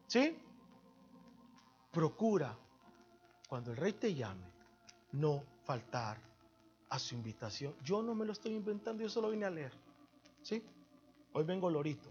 ¿sí? 0.09 0.37
Procura, 1.91 2.55
cuando 3.49 3.71
el 3.71 3.79
rey 3.79 3.95
te 3.95 4.15
llame, 4.15 4.45
no 5.13 5.43
faltar 5.65 6.21
a 6.91 6.99
su 6.99 7.15
invitación. 7.15 7.75
Yo 7.83 8.03
no 8.03 8.15
me 8.15 8.27
lo 8.27 8.33
estoy 8.33 8.53
inventando, 8.53 9.03
yo 9.03 9.09
solo 9.09 9.31
vine 9.31 9.47
a 9.47 9.51
leer. 9.51 9.73
¿Sí? 10.43 10.63
Hoy 11.33 11.45
vengo 11.45 11.71
lorito. 11.71 12.11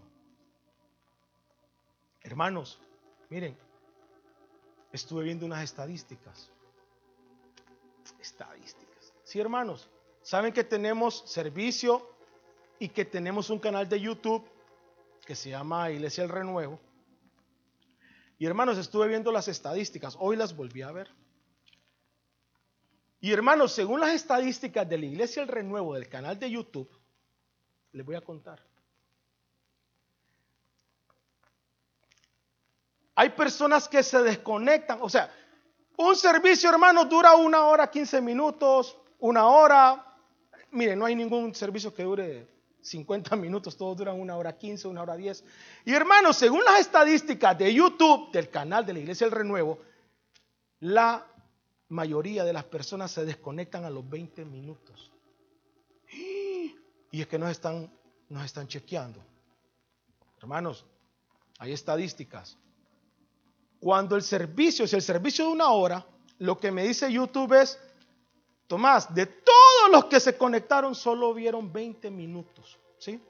Hermanos, 2.22 2.80
miren, 3.30 3.56
estuve 4.96 5.24
viendo 5.24 5.46
unas 5.46 5.62
estadísticas 5.62 6.50
estadísticas. 8.26 9.12
Sí, 9.24 9.40
hermanos, 9.40 9.88
saben 10.22 10.52
que 10.52 10.64
tenemos 10.64 11.22
servicio 11.26 12.08
y 12.78 12.88
que 12.88 13.04
tenemos 13.04 13.50
un 13.50 13.58
canal 13.58 13.88
de 13.88 14.00
YouTube 14.00 14.46
que 15.24 15.34
se 15.34 15.50
llama 15.50 15.90
Iglesia 15.90 16.24
el 16.24 16.30
Renuevo. 16.30 16.78
Y 18.38 18.46
hermanos, 18.46 18.76
estuve 18.78 19.08
viendo 19.08 19.32
las 19.32 19.48
estadísticas, 19.48 20.16
hoy 20.18 20.36
las 20.36 20.54
volví 20.54 20.82
a 20.82 20.92
ver. 20.92 21.08
Y 23.20 23.32
hermanos, 23.32 23.72
según 23.72 24.00
las 24.00 24.14
estadísticas 24.14 24.88
de 24.88 24.98
la 24.98 25.06
Iglesia 25.06 25.42
el 25.42 25.48
Renuevo 25.48 25.94
del 25.94 26.08
canal 26.08 26.38
de 26.38 26.50
YouTube, 26.50 26.90
les 27.92 28.04
voy 28.04 28.14
a 28.14 28.20
contar. 28.20 28.62
Hay 33.16 33.30
personas 33.30 33.88
que 33.88 34.02
se 34.02 34.22
desconectan, 34.22 34.98
o 35.00 35.08
sea, 35.08 35.30
un 35.96 36.14
servicio, 36.14 36.68
hermano, 36.68 37.06
dura 37.06 37.34
una 37.34 37.64
hora, 37.64 37.90
15 37.90 38.20
minutos, 38.20 38.96
una 39.20 39.48
hora. 39.48 40.04
mire, 40.70 40.94
no 40.94 41.06
hay 41.06 41.14
ningún 41.16 41.54
servicio 41.54 41.94
que 41.94 42.02
dure 42.02 42.46
50 42.82 43.34
minutos, 43.36 43.74
todos 43.76 43.96
duran 43.96 44.20
una 44.20 44.36
hora 44.36 44.56
15, 44.56 44.88
una 44.88 45.02
hora 45.02 45.16
10. 45.16 45.42
Y 45.86 45.94
hermanos, 45.94 46.36
según 46.36 46.62
las 46.64 46.80
estadísticas 46.80 47.56
de 47.56 47.72
YouTube, 47.72 48.30
del 48.32 48.50
canal 48.50 48.84
de 48.84 48.92
la 48.92 48.98
Iglesia 48.98 49.26
del 49.26 49.34
Renuevo, 49.34 49.80
la 50.80 51.26
mayoría 51.88 52.44
de 52.44 52.52
las 52.52 52.64
personas 52.64 53.10
se 53.10 53.24
desconectan 53.24 53.86
a 53.86 53.90
los 53.90 54.06
20 54.08 54.44
minutos. 54.44 55.10
Y 57.10 57.20
es 57.22 57.26
que 57.26 57.38
nos 57.38 57.50
están, 57.50 57.90
nos 58.28 58.44
están 58.44 58.68
chequeando. 58.68 59.24
Hermanos, 60.38 60.84
hay 61.58 61.72
estadísticas. 61.72 62.58
Cuando 63.86 64.16
el 64.16 64.22
servicio, 64.22 64.84
si 64.88 64.96
el 64.96 65.02
servicio 65.02 65.46
de 65.46 65.52
una 65.52 65.70
hora, 65.70 66.04
lo 66.38 66.58
que 66.58 66.72
me 66.72 66.82
dice 66.82 67.08
YouTube 67.08 67.52
es, 67.52 67.78
Tomás, 68.66 69.14
de 69.14 69.26
todos 69.26 69.92
los 69.92 70.06
que 70.06 70.18
se 70.18 70.36
conectaron 70.36 70.92
solo 70.96 71.32
vieron 71.32 71.72
20 71.72 72.10
minutos. 72.10 72.80
¿Sí? 72.98 73.20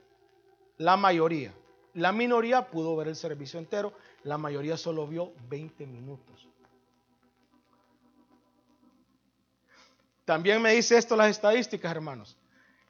La 0.78 0.96
mayoría. 0.96 1.52
La 1.92 2.10
minoría 2.10 2.70
pudo 2.70 2.96
ver 2.96 3.08
el 3.08 3.16
servicio 3.16 3.58
entero, 3.58 3.92
la 4.22 4.38
mayoría 4.38 4.78
solo 4.78 5.06
vio 5.06 5.34
20 5.50 5.86
minutos. 5.86 6.48
También 10.24 10.62
me 10.62 10.72
dice 10.72 10.96
esto 10.96 11.16
las 11.16 11.28
estadísticas, 11.28 11.90
hermanos, 11.92 12.34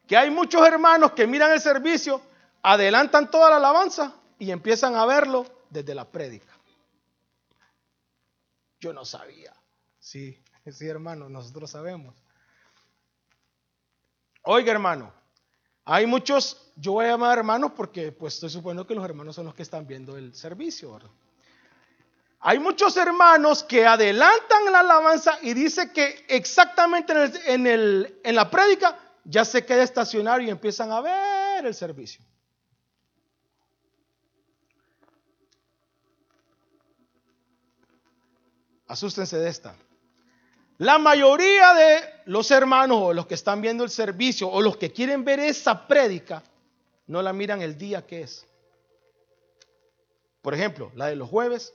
que 0.06 0.16
hay 0.16 0.30
muchos 0.30 0.64
hermanos 0.64 1.10
que 1.14 1.26
miran 1.26 1.50
el 1.50 1.60
servicio, 1.60 2.20
adelantan 2.62 3.28
toda 3.28 3.50
la 3.50 3.56
alabanza 3.56 4.14
y 4.38 4.52
empiezan 4.52 4.94
a 4.94 5.04
verlo 5.04 5.44
desde 5.68 5.96
la 5.96 6.04
prédica. 6.04 6.56
Yo 8.80 8.92
no 8.92 9.04
sabía. 9.04 9.54
Sí, 9.98 10.42
sí, 10.70 10.86
hermano, 10.86 11.28
nosotros 11.28 11.70
sabemos. 11.70 12.14
Oiga, 14.42 14.72
hermano, 14.72 15.12
hay 15.84 16.06
muchos, 16.06 16.72
yo 16.76 16.92
voy 16.92 17.06
a 17.06 17.10
llamar 17.10 17.38
hermanos 17.38 17.72
porque 17.76 18.12
pues 18.12 18.34
estoy 18.34 18.50
suponiendo 18.50 18.86
que 18.86 18.94
los 18.94 19.04
hermanos 19.04 19.34
son 19.34 19.46
los 19.46 19.54
que 19.54 19.62
están 19.62 19.86
viendo 19.86 20.16
el 20.16 20.34
servicio, 20.34 20.92
¿verdad? 20.92 21.10
Hay 22.40 22.58
muchos 22.58 22.96
hermanos 22.96 23.64
que 23.64 23.86
adelantan 23.86 24.70
la 24.70 24.80
alabanza 24.80 25.38
y 25.42 25.54
dice 25.54 25.90
que 25.92 26.24
exactamente 26.28 27.12
en, 27.46 27.66
el, 27.66 28.20
en, 28.22 28.34
la 28.36 28.48
prédica 28.50 28.96
ya 29.24 29.44
se 29.44 29.64
queda 29.64 29.82
estacionario 29.82 30.46
y 30.46 30.50
empiezan 30.50 30.92
a 30.92 31.00
ver 31.00 31.66
el 31.66 31.74
servicio. 31.74 32.24
Asústense 38.88 39.38
de 39.38 39.48
esta. 39.48 39.74
La 40.78 40.98
mayoría 40.98 41.72
de 41.74 42.00
los 42.26 42.50
hermanos 42.50 42.98
o 43.00 43.12
los 43.12 43.26
que 43.26 43.34
están 43.34 43.60
viendo 43.62 43.82
el 43.82 43.90
servicio 43.90 44.48
o 44.48 44.60
los 44.60 44.76
que 44.76 44.92
quieren 44.92 45.24
ver 45.24 45.40
esa 45.40 45.86
prédica 45.86 46.42
no 47.06 47.22
la 47.22 47.32
miran 47.32 47.62
el 47.62 47.78
día 47.78 48.06
que 48.06 48.22
es. 48.22 48.46
Por 50.42 50.54
ejemplo, 50.54 50.92
la 50.94 51.06
de 51.06 51.16
los 51.16 51.30
jueves 51.30 51.72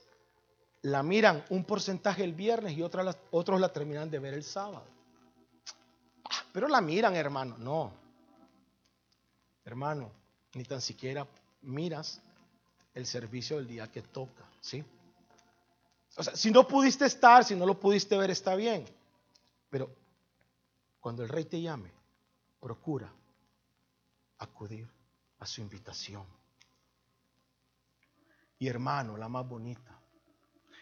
la 0.84 1.04
miran 1.04 1.44
un 1.50 1.64
porcentaje 1.64 2.24
el 2.24 2.34
viernes 2.34 2.78
y 2.78 2.82
otros 2.82 3.04
la, 3.06 3.16
otros 3.32 3.60
la 3.60 3.70
terminan 3.70 4.10
de 4.10 4.20
ver 4.20 4.34
el 4.34 4.44
sábado. 4.44 4.84
Ah, 6.26 6.44
pero 6.54 6.68
la 6.68 6.80
miran, 6.80 7.16
hermano. 7.16 7.58
No. 7.58 7.92
Hermano, 9.66 10.12
ni 10.54 10.64
tan 10.64 10.82
siquiera 10.82 11.26
miras 11.62 12.22
el 12.94 13.06
servicio 13.06 13.58
del 13.58 13.68
día 13.68 13.92
que 13.92 14.02
toca, 14.02 14.44
¿sí? 14.60 14.84
O 16.18 16.24
sea, 16.24 16.36
si 16.36 16.52
no 16.52 16.68
pudiste 16.68 17.06
estar, 17.06 17.44
si 17.44 17.56
no 17.56 17.66
lo 17.66 17.80
pudiste 17.80 18.18
ver, 18.18 18.32
está 18.32 18.56
bien. 18.56 18.86
Pero 19.70 19.90
cuando 21.00 21.24
el 21.24 21.30
rey 21.30 21.46
te 21.46 21.62
llame, 21.62 21.92
procura 22.60 23.12
acudir 24.40 24.90
a 25.40 25.46
su 25.46 25.62
invitación. 25.62 26.26
Y 28.60 28.68
hermano, 28.68 29.18
la 29.18 29.28
más 29.28 29.48
bonita. 29.48 30.00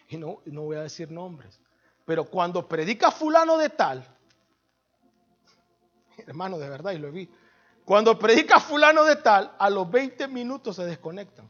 Y 0.08 0.16
no, 0.16 0.42
no 0.46 0.62
voy 0.62 0.76
a 0.76 0.82
decir 0.82 1.10
nombres. 1.10 1.60
Pero 2.04 2.24
cuando 2.24 2.68
predica 2.68 3.10
fulano 3.10 3.56
de 3.56 3.70
tal, 3.70 4.04
hermano, 6.26 6.58
de 6.58 6.68
verdad, 6.68 6.92
y 6.92 6.98
lo 6.98 7.10
vi. 7.10 7.30
Cuando 7.84 8.18
predica 8.18 8.60
fulano 8.60 9.04
de 9.04 9.16
tal, 9.16 9.54
a 9.58 9.70
los 9.70 9.90
20 9.90 10.28
minutos 10.28 10.76
se 10.76 10.84
desconectan. 10.84 11.48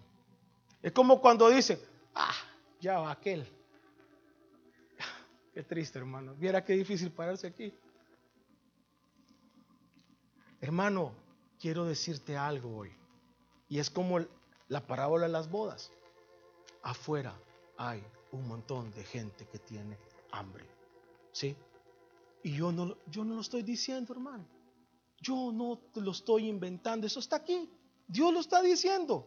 Es 0.82 0.92
como 0.92 1.20
cuando 1.20 1.48
dicen, 1.48 1.80
ah, 2.14 2.34
ya 2.80 2.98
va 3.00 3.10
aquel. 3.10 3.59
Qué 5.52 5.62
triste, 5.62 5.98
hermano. 5.98 6.34
Viera 6.34 6.64
qué 6.64 6.74
difícil 6.74 7.10
pararse 7.10 7.48
aquí. 7.48 7.74
Hermano, 10.60 11.12
quiero 11.58 11.84
decirte 11.84 12.36
algo 12.36 12.76
hoy. 12.76 12.92
Y 13.68 13.78
es 13.78 13.90
como 13.90 14.20
la 14.68 14.86
parábola 14.86 15.26
de 15.26 15.32
las 15.32 15.50
bodas. 15.50 15.90
Afuera 16.82 17.34
hay 17.76 18.02
un 18.32 18.46
montón 18.46 18.90
de 18.92 19.02
gente 19.04 19.46
que 19.46 19.58
tiene 19.58 19.96
hambre. 20.32 20.64
¿Sí? 21.32 21.56
Y 22.42 22.56
yo 22.56 22.72
no, 22.72 22.96
yo 23.06 23.24
no 23.24 23.34
lo 23.34 23.40
estoy 23.40 23.62
diciendo, 23.62 24.12
hermano. 24.12 24.44
Yo 25.20 25.52
no 25.52 25.78
te 25.92 26.00
lo 26.00 26.12
estoy 26.12 26.48
inventando. 26.48 27.06
Eso 27.06 27.20
está 27.20 27.36
aquí. 27.36 27.68
Dios 28.06 28.32
lo 28.32 28.40
está 28.40 28.62
diciendo. 28.62 29.26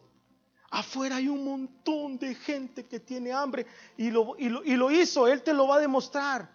Afuera 0.70 1.16
hay 1.16 1.28
un 1.28 1.44
montón 1.44 2.18
de 2.18 2.34
gente 2.34 2.84
que 2.84 2.98
tiene 2.98 3.32
hambre 3.32 3.66
y 3.96 4.10
lo, 4.10 4.34
y 4.38 4.48
lo, 4.48 4.90
hizo. 4.90 5.28
Él 5.28 5.42
te 5.42 5.52
lo 5.52 5.68
va 5.68 5.76
a 5.76 5.80
demostrar. 5.80 6.50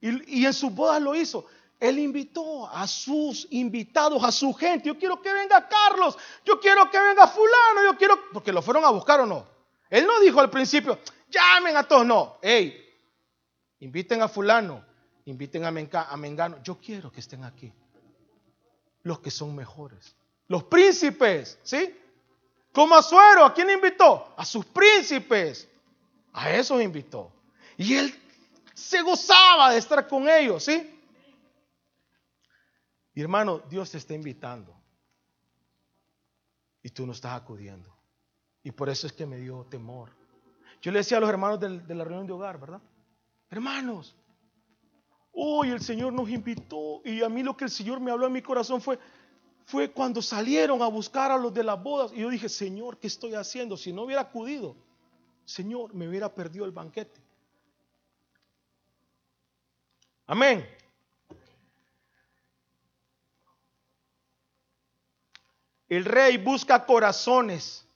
Y, 0.00 0.40
y 0.40 0.46
en 0.46 0.54
sus 0.54 0.72
bodas 0.74 1.02
lo 1.02 1.14
hizo. 1.14 1.44
Él 1.80 1.98
invitó 1.98 2.68
a 2.68 2.86
sus 2.88 3.46
invitados, 3.50 4.22
a 4.24 4.32
su 4.32 4.52
gente. 4.52 4.88
Yo 4.88 4.98
quiero 4.98 5.22
que 5.22 5.32
venga 5.32 5.68
Carlos. 5.68 6.18
Yo 6.44 6.58
quiero 6.58 6.90
que 6.90 6.98
venga 6.98 7.26
fulano. 7.28 7.84
Yo 7.84 7.96
quiero... 7.96 8.18
Porque 8.32 8.52
lo 8.52 8.62
fueron 8.62 8.84
a 8.84 8.90
buscar 8.90 9.20
o 9.20 9.26
no. 9.26 9.46
Él 9.88 10.06
no 10.06 10.18
dijo 10.20 10.40
al 10.40 10.50
principio, 10.50 10.98
llamen 11.28 11.76
a 11.76 11.84
todos. 11.84 12.04
No. 12.04 12.38
Hey, 12.42 12.84
inviten 13.80 14.22
a 14.22 14.28
fulano. 14.28 14.84
Inviten 15.26 15.64
a, 15.64 15.68
a 15.68 16.16
Mengano. 16.16 16.60
Yo 16.62 16.78
quiero 16.78 17.12
que 17.12 17.20
estén 17.20 17.44
aquí. 17.44 17.72
Los 19.02 19.20
que 19.20 19.30
son 19.30 19.54
mejores. 19.54 20.16
Los 20.48 20.64
príncipes. 20.64 21.58
¿Sí? 21.62 21.94
Como 22.78 22.94
a 22.94 23.02
suero, 23.02 23.44
¿a 23.44 23.52
quién 23.52 23.68
invitó? 23.70 24.32
A 24.36 24.44
sus 24.44 24.64
príncipes. 24.64 25.68
A 26.32 26.52
esos 26.52 26.80
invitó. 26.80 27.32
Y 27.76 27.96
él 27.96 28.14
se 28.72 29.02
gozaba 29.02 29.72
de 29.72 29.78
estar 29.78 30.06
con 30.06 30.28
ellos, 30.28 30.62
¿sí? 30.62 30.88
Y 33.16 33.20
hermano, 33.20 33.58
Dios 33.68 33.90
te 33.90 33.98
está 33.98 34.14
invitando. 34.14 34.72
Y 36.80 36.90
tú 36.90 37.04
no 37.04 37.10
estás 37.10 37.32
acudiendo. 37.32 37.92
Y 38.62 38.70
por 38.70 38.88
eso 38.88 39.08
es 39.08 39.12
que 39.12 39.26
me 39.26 39.38
dio 39.38 39.66
temor. 39.68 40.12
Yo 40.80 40.92
le 40.92 40.98
decía 40.98 41.16
a 41.16 41.20
los 41.20 41.30
hermanos 41.30 41.58
de 41.58 41.94
la 41.96 42.04
reunión 42.04 42.28
de 42.28 42.32
hogar, 42.32 42.60
¿verdad? 42.60 42.80
Hermanos, 43.50 44.14
hoy 45.32 45.70
el 45.70 45.80
Señor 45.80 46.12
nos 46.12 46.30
invitó 46.30 47.00
y 47.04 47.24
a 47.24 47.28
mí 47.28 47.42
lo 47.42 47.56
que 47.56 47.64
el 47.64 47.70
Señor 47.70 47.98
me 47.98 48.12
habló 48.12 48.28
en 48.28 48.34
mi 48.34 48.42
corazón 48.42 48.80
fue, 48.80 49.00
fue 49.68 49.90
cuando 49.90 50.22
salieron 50.22 50.80
a 50.80 50.86
buscar 50.86 51.30
a 51.30 51.36
los 51.36 51.52
de 51.52 51.62
las 51.62 51.82
bodas. 51.82 52.10
Y 52.14 52.20
yo 52.20 52.30
dije, 52.30 52.48
Señor, 52.48 52.96
¿qué 52.96 53.06
estoy 53.06 53.34
haciendo? 53.34 53.76
Si 53.76 53.92
no 53.92 54.04
hubiera 54.04 54.22
acudido, 54.22 54.74
Señor, 55.44 55.92
me 55.92 56.08
hubiera 56.08 56.34
perdido 56.34 56.64
el 56.64 56.70
banquete. 56.70 57.20
Amén. 60.26 60.66
El 65.86 66.06
rey 66.06 66.38
busca 66.38 66.86
corazones 66.86 67.86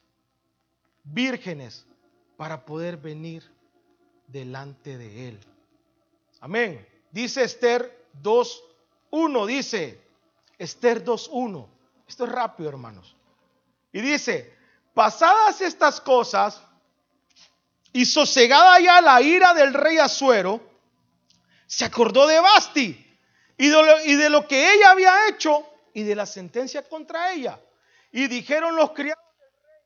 vírgenes 1.03 1.87
para 2.37 2.67
poder 2.67 2.99
venir 2.99 3.51
delante 4.27 4.99
de 4.99 5.29
él. 5.31 5.41
Amén. 6.39 6.87
Dice 7.11 7.43
Esther 7.43 8.09
2.1, 8.23 9.47
dice, 9.47 10.02
Esther 10.63 11.05
2.1. 11.05 11.69
Esto 12.07 12.25
es 12.25 12.31
rápido, 12.31 12.69
hermanos. 12.69 13.17
Y 13.93 14.01
dice, 14.01 14.57
pasadas 14.95 15.61
estas 15.61 16.01
cosas 16.01 16.63
y 17.93 18.07
sosegada 18.07 18.79
ya 18.79 19.01
la 19.01 19.21
ira 19.21 19.55
del 19.55 19.75
rey 19.75 19.99
Azuero, 19.99 20.61
se 21.67 21.85
acordó 21.85 22.29
de 22.29 22.39
Basti 22.39 23.19
y 23.57 23.69
de, 23.69 23.75
lo, 23.75 24.05
y 24.05 24.15
de 24.15 24.31
lo 24.31 24.47
que 24.47 24.75
ella 24.75 24.93
había 24.93 25.29
hecho 25.29 25.67
y 25.95 26.05
de 26.05 26.15
la 26.15 26.27
sentencia 26.27 26.89
contra 26.89 27.33
ella. 27.33 27.59
Y 28.13 28.29
dijeron 28.29 28.77
los 28.77 28.93
criados 28.93 29.25
del 29.41 29.51
rey, 29.65 29.83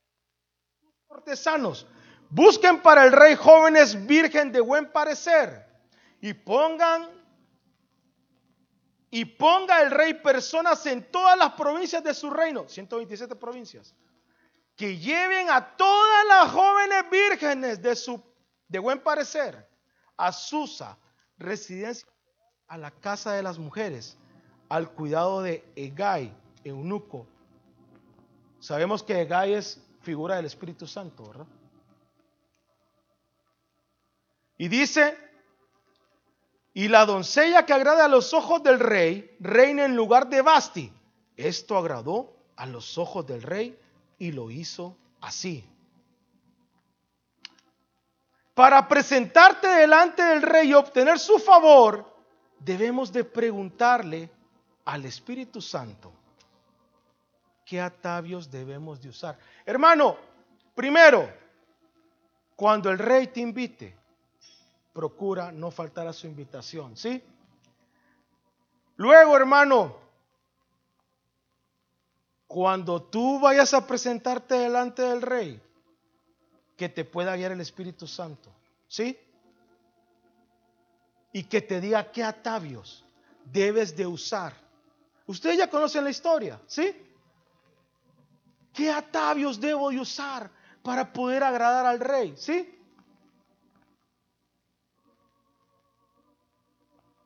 cortesanos, 1.08 1.86
busquen 2.28 2.82
para 2.82 3.04
el 3.04 3.12
rey 3.12 3.34
jóvenes 3.34 4.06
virgen 4.06 4.52
de 4.52 4.60
buen 4.60 4.92
parecer 4.92 5.66
y 6.20 6.34
pongan 6.34 7.15
y 9.10 9.24
ponga 9.24 9.82
el 9.82 9.90
rey 9.90 10.14
personas 10.14 10.84
en 10.86 11.10
todas 11.10 11.38
las 11.38 11.52
provincias 11.52 12.02
de 12.02 12.14
su 12.14 12.30
reino, 12.30 12.68
127 12.68 13.34
provincias, 13.36 13.94
que 14.76 14.98
lleven 14.98 15.50
a 15.50 15.76
todas 15.76 16.26
las 16.26 16.52
jóvenes 16.52 17.10
vírgenes 17.10 17.80
de 17.80 17.96
su 17.96 18.22
de 18.68 18.78
buen 18.78 19.00
parecer 19.00 19.68
a 20.16 20.32
Susa, 20.32 20.98
residencia 21.38 22.08
a 22.68 22.76
la 22.76 22.90
casa 22.90 23.32
de 23.32 23.42
las 23.42 23.58
mujeres, 23.58 24.16
al 24.68 24.90
cuidado 24.90 25.42
de 25.42 25.64
Egay, 25.76 26.34
eunuco. 26.64 27.26
Sabemos 28.58 29.02
que 29.02 29.20
Egay 29.22 29.54
es 29.54 29.80
figura 30.02 30.36
del 30.36 30.46
Espíritu 30.46 30.86
Santo, 30.86 31.24
¿verdad? 31.28 31.46
Y 34.58 34.68
dice, 34.68 35.16
y 36.76 36.88
la 36.88 37.06
doncella 37.06 37.64
que 37.64 37.72
agrada 37.72 38.04
a 38.04 38.08
los 38.08 38.34
ojos 38.34 38.62
del 38.62 38.78
rey 38.78 39.34
reina 39.40 39.86
en 39.86 39.96
lugar 39.96 40.28
de 40.28 40.42
Basti. 40.42 40.92
Esto 41.34 41.78
agradó 41.78 42.36
a 42.54 42.66
los 42.66 42.98
ojos 42.98 43.26
del 43.26 43.42
rey 43.42 43.80
y 44.18 44.30
lo 44.30 44.50
hizo 44.50 44.94
así. 45.22 45.66
Para 48.52 48.86
presentarte 48.86 49.66
delante 49.66 50.22
del 50.22 50.42
rey 50.42 50.68
y 50.68 50.74
obtener 50.74 51.18
su 51.18 51.38
favor, 51.38 52.14
debemos 52.58 53.10
de 53.10 53.24
preguntarle 53.24 54.28
al 54.84 55.06
Espíritu 55.06 55.62
Santo 55.62 56.12
qué 57.64 57.80
atavios 57.80 58.50
debemos 58.50 59.00
de 59.00 59.08
usar. 59.08 59.38
Hermano, 59.64 60.18
primero, 60.74 61.26
cuando 62.54 62.90
el 62.90 62.98
rey 62.98 63.28
te 63.28 63.40
invite, 63.40 63.96
procura 64.96 65.52
no 65.52 65.70
faltar 65.70 66.06
a 66.06 66.12
su 66.14 66.26
invitación, 66.26 66.96
¿sí? 66.96 67.22
Luego, 68.96 69.36
hermano, 69.36 69.94
cuando 72.46 73.02
tú 73.02 73.38
vayas 73.38 73.74
a 73.74 73.86
presentarte 73.86 74.54
delante 74.54 75.02
del 75.02 75.20
rey, 75.20 75.60
que 76.78 76.88
te 76.88 77.04
pueda 77.04 77.36
guiar 77.36 77.52
el 77.52 77.60
Espíritu 77.60 78.06
Santo, 78.06 78.50
¿sí? 78.88 79.18
Y 81.30 81.44
que 81.44 81.60
te 81.60 81.78
diga 81.78 82.10
qué 82.10 82.24
atavios 82.24 83.04
debes 83.44 83.94
de 83.94 84.06
usar. 84.06 84.54
Ustedes 85.26 85.58
ya 85.58 85.68
conocen 85.68 86.04
la 86.04 86.10
historia, 86.10 86.58
¿sí? 86.66 86.96
¿Qué 88.72 88.90
atavios 88.90 89.60
debo 89.60 89.90
de 89.90 90.00
usar 90.00 90.50
para 90.82 91.12
poder 91.12 91.42
agradar 91.42 91.84
al 91.84 92.00
rey? 92.00 92.34
¿Sí? 92.38 92.75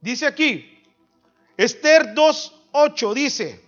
Dice 0.01 0.27
aquí, 0.27 0.83
Esther 1.57 2.15
2.8 2.15 3.13
dice, 3.13 3.61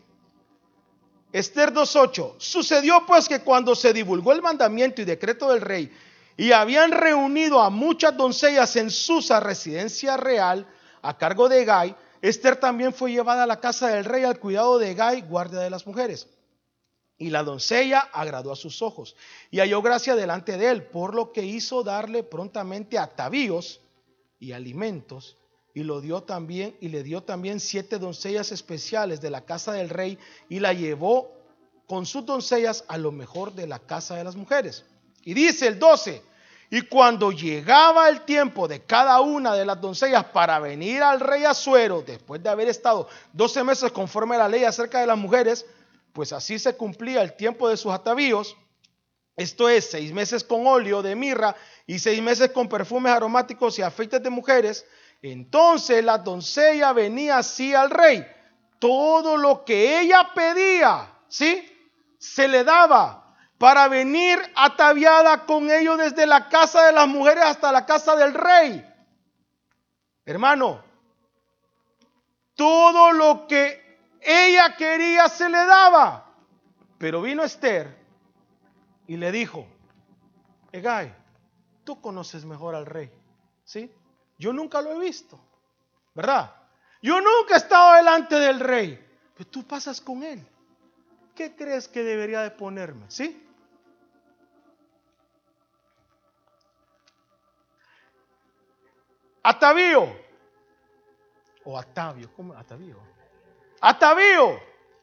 Esther 1.31 1.73
2.8, 1.73 2.37
sucedió 2.39 3.05
pues 3.07 3.29
que 3.29 3.41
cuando 3.41 3.75
se 3.75 3.93
divulgó 3.93 4.33
el 4.33 4.41
mandamiento 4.41 5.03
y 5.03 5.05
decreto 5.05 5.51
del 5.51 5.61
rey 5.61 5.93
y 6.37 6.53
habían 6.53 6.91
reunido 6.91 7.61
a 7.61 7.69
muchas 7.69 8.17
doncellas 8.17 8.77
en 8.77 8.91
Susa, 8.91 9.41
residencia 9.41 10.17
real, 10.17 10.67
a 11.03 11.19
cargo 11.19 11.51
de 11.51 11.65
Gai, 11.67 11.95
Esther 12.23 12.57
también 12.57 12.95
fue 12.95 13.13
llevada 13.13 13.43
a 13.43 13.47
la 13.47 13.61
casa 13.61 13.89
del 13.89 14.05
rey 14.07 14.25
al 14.25 14.39
cuidado 14.39 14.79
de 14.79 14.95
Gai, 14.95 15.21
guardia 15.23 15.59
de 15.59 15.69
las 15.69 15.87
mujeres. 15.87 16.29
Y 17.19 17.29
la 17.29 17.43
doncella 17.43 18.09
agradó 18.13 18.53
a 18.53 18.57
sus 18.57 18.81
ojos 18.81 19.17
y 19.51 19.59
halló 19.59 19.83
gracia 19.83 20.17
delante 20.17 20.57
de 20.57 20.71
él, 20.71 20.85
por 20.85 21.15
lo 21.15 21.31
que 21.33 21.45
hizo 21.45 21.83
darle 21.83 22.23
prontamente 22.23 22.99
atavíos 22.99 23.81
y 24.39 24.53
alimentos 24.53 25.37
y 25.75 25.83
lo 25.85 26.01
dio 26.01 26.23
también 26.23 26.77
y 26.81 26.89
le 26.89 27.03
dio 27.03 27.23
también 27.23 27.61
siete 27.61 27.99
doncellas 27.99 28.53
especiales 28.53 29.21
de 29.21 29.31
la 29.31 29.45
casa 29.45 29.73
del 29.73 29.89
rey 29.89 30.19
y 30.49 30.61
la 30.61 30.73
llevó 30.73 31.33
con 31.87 32.07
sus 32.07 32.25
doncellas 32.25 32.85
a 32.89 32.99
lo 32.99 33.13
mejor 33.13 33.53
de 33.55 33.67
la 33.67 33.79
casa 33.79 34.17
de 34.17 34.25
las 34.25 34.37
mujeres. 34.37 34.85
Y 35.25 35.35
dice 35.35 35.67
el 35.67 35.79
12, 35.79 36.23
y 36.71 36.81
cuando 36.83 37.33
llegaba 37.33 38.09
el 38.09 38.23
tiempo 38.23 38.67
de 38.67 38.81
cada 38.81 39.21
una 39.21 39.55
de 39.55 39.67
las 39.67 39.81
doncellas 39.81 40.25
para 40.25 40.59
venir 40.59 41.03
al 41.03 41.21
rey 41.21 41.45
Azuero, 41.45 42.03
después 42.03 42.43
de 42.43 42.49
haber 42.49 42.69
estado 42.69 43.09
12 43.35 43.63
meses 43.63 43.93
conforme 43.93 44.37
a 44.37 44.39
la 44.39 44.49
ley 44.49 44.65
acerca 44.65 45.01
de 45.01 45.07
las 45.07 45.19
mujeres, 45.19 45.67
pues 46.15 46.33
así 46.33 46.59
se 46.59 46.75
cumplía 46.77 47.23
el 47.23 47.35
tiempo 47.35 47.69
de 47.69 47.77
sus 47.77 47.93
atavíos, 47.93 48.57
esto 49.37 49.69
es, 49.69 49.91
seis 49.91 50.13
meses 50.13 50.45
con 50.45 50.67
óleo 50.67 51.03
de 51.03 51.15
mirra 51.15 51.57
y 51.87 51.99
seis 51.99 52.23
meses 52.23 52.51
con 52.51 52.69
perfumes 52.69 53.13
aromáticos 53.13 53.79
y 53.79 53.83
afeites 53.83 54.23
de 54.23 54.31
mujeres, 54.31 54.87
entonces 55.31 56.05
la 56.05 56.19
doncella 56.19 56.93
venía 56.93 57.39
así 57.39 57.73
al 57.73 57.91
rey. 57.91 58.27
Todo 58.81 59.37
lo 59.37 59.65
que 59.65 60.01
ella 60.01 60.31
pedía, 60.35 61.09
¿sí? 61.29 61.69
Se 62.19 62.49
le 62.49 62.65
daba 62.65 63.37
para 63.57 63.87
venir 63.87 64.41
ataviada 64.57 65.47
con 65.47 65.71
ellos 65.71 65.97
desde 65.97 66.27
la 66.27 66.49
casa 66.49 66.87
de 66.87 66.93
las 66.93 67.07
mujeres 67.07 67.45
hasta 67.45 67.71
la 67.71 67.87
casa 67.87 68.17
del 68.17 68.35
rey. 68.35 68.85
Hermano, 70.25 70.83
todo 72.57 73.13
lo 73.13 73.47
que 73.47 74.01
ella 74.21 74.75
quería 74.77 75.29
se 75.29 75.49
le 75.49 75.59
daba. 75.59 76.27
Pero 76.99 77.23
vino 77.23 77.45
Esther 77.45 77.97
y 79.07 79.17
le 79.17 79.31
dijo, 79.31 79.67
Egay, 80.73 81.15
tú 81.85 82.01
conoces 82.01 82.45
mejor 82.45 82.75
al 82.75 82.87
rey, 82.87 83.13
¿sí? 83.65 83.93
Yo 84.43 84.53
nunca 84.53 84.83
lo 84.83 84.91
he 84.91 84.99
visto, 84.99 85.39
¿verdad? 86.15 86.53
Yo 87.01 87.21
nunca 87.21 87.55
he 87.55 87.59
estado 87.59 87.95
delante 87.95 88.35
del 88.35 88.59
rey, 88.59 88.99
pero 89.37 89.49
tú 89.49 89.65
pasas 89.65 90.01
con 90.01 90.25
él. 90.25 90.45
¿Qué 91.37 91.55
crees 91.55 91.87
que 91.87 92.03
debería 92.03 92.41
de 92.43 92.51
ponerme? 92.51 93.05
¿Sí? 93.07 93.41
Atavío. 99.45 100.13
O 101.63 101.79
Atavio, 101.79 102.29
¿cómo? 102.35 102.53
Atavío. 102.55 102.97
Atavío. 103.81 104.59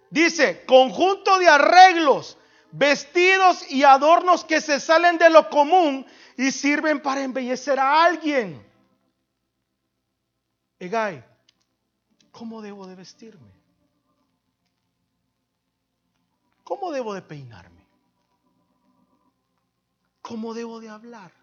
Dice, 0.09 0.65
conjunto 0.65 1.39
de 1.39 1.47
arreglos, 1.47 2.37
vestidos 2.73 3.71
y 3.71 3.85
adornos 3.85 4.43
que 4.43 4.59
se 4.59 4.81
salen 4.81 5.17
de 5.17 5.29
lo 5.29 5.49
común 5.49 6.05
y 6.35 6.51
sirven 6.51 7.01
para 7.01 7.23
embellecer 7.23 7.79
a 7.79 8.03
alguien. 8.03 8.68
Egay, 10.79 11.23
¿cómo 12.31 12.61
debo 12.61 12.87
de 12.87 12.95
vestirme? 12.95 13.51
¿Cómo 16.63 16.91
debo 16.91 17.13
de 17.13 17.21
peinarme? 17.21 17.85
¿Cómo 20.21 20.53
debo 20.53 20.79
de 20.79 20.89
hablar? 20.89 21.33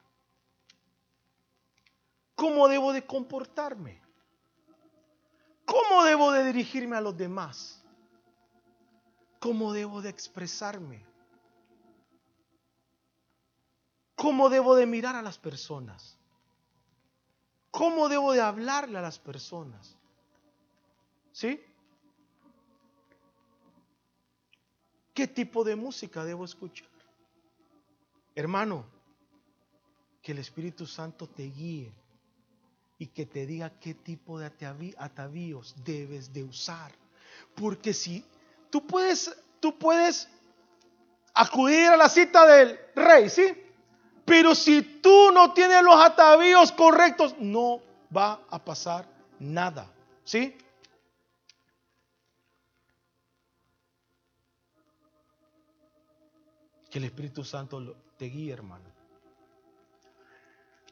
¿Cómo 2.35 2.69
debo 2.69 2.93
de 2.93 3.05
comportarme? 3.05 4.01
¿Cómo 5.67 6.05
debo 6.05 6.33
de 6.33 6.45
dirigirme 6.45 6.97
a 6.97 7.01
los 7.01 7.17
demás? 7.17 7.83
¿Cómo 9.41 9.73
debo 9.73 10.01
de 10.01 10.11
expresarme? 10.11 11.05
¿Cómo 14.15 14.49
debo 14.49 14.77
de 14.77 14.87
mirar 14.87 15.17
a 15.17 15.23
las 15.23 15.37
personas? 15.37 16.16
¿Cómo 17.77 18.09
debo 18.09 18.33
de 18.33 18.41
hablarle 18.41 18.97
a 18.97 19.03
las 19.03 19.19
personas? 19.19 19.95
¿Sí? 21.31 21.61
¿Qué 25.13 25.27
tipo 25.27 25.63
de 25.63 25.77
música 25.77 26.25
debo 26.25 26.47
escuchar? 26.47 26.89
Hermano, 28.35 28.87
que 30.23 30.33
el 30.33 30.39
Espíritu 30.39 30.87
Santo 30.87 31.29
te 31.29 31.43
guíe 31.43 31.93
y 32.99 33.09
que 33.09 33.27
te 33.27 33.45
diga 33.45 33.79
qué 33.79 33.93
tipo 33.93 34.39
de 34.39 34.47
atavíos 34.97 35.77
debes 35.85 36.33
de 36.33 36.45
usar. 36.45 36.93
Porque 37.55 37.93
si 37.93 38.25
tú 38.71 38.87
puedes, 38.87 39.37
tú 39.61 39.79
puedes 39.79 40.31
acudir 41.35 41.89
a 41.89 41.99
la 41.99 42.09
cita 42.09 42.47
del 42.47 42.81
rey, 42.95 43.29
¿sí? 43.29 43.66
Pero 44.27 44.57
si 44.57 44.83
tú 44.83 45.31
no 45.33 45.55
tienes 45.55 45.83
los 45.85 45.95
atavíos 45.95 46.73
correctos, 46.73 47.37
no 47.39 47.81
va 48.15 48.41
a 48.51 48.63
pasar 48.63 49.09
nada. 49.39 49.89
¿Sí? 50.25 50.59
Que 56.91 56.99
el 56.99 57.05
Espíritu 57.05 57.45
Santo 57.45 57.97
te 58.19 58.25
guíe, 58.27 58.53
hermano. 58.53 58.85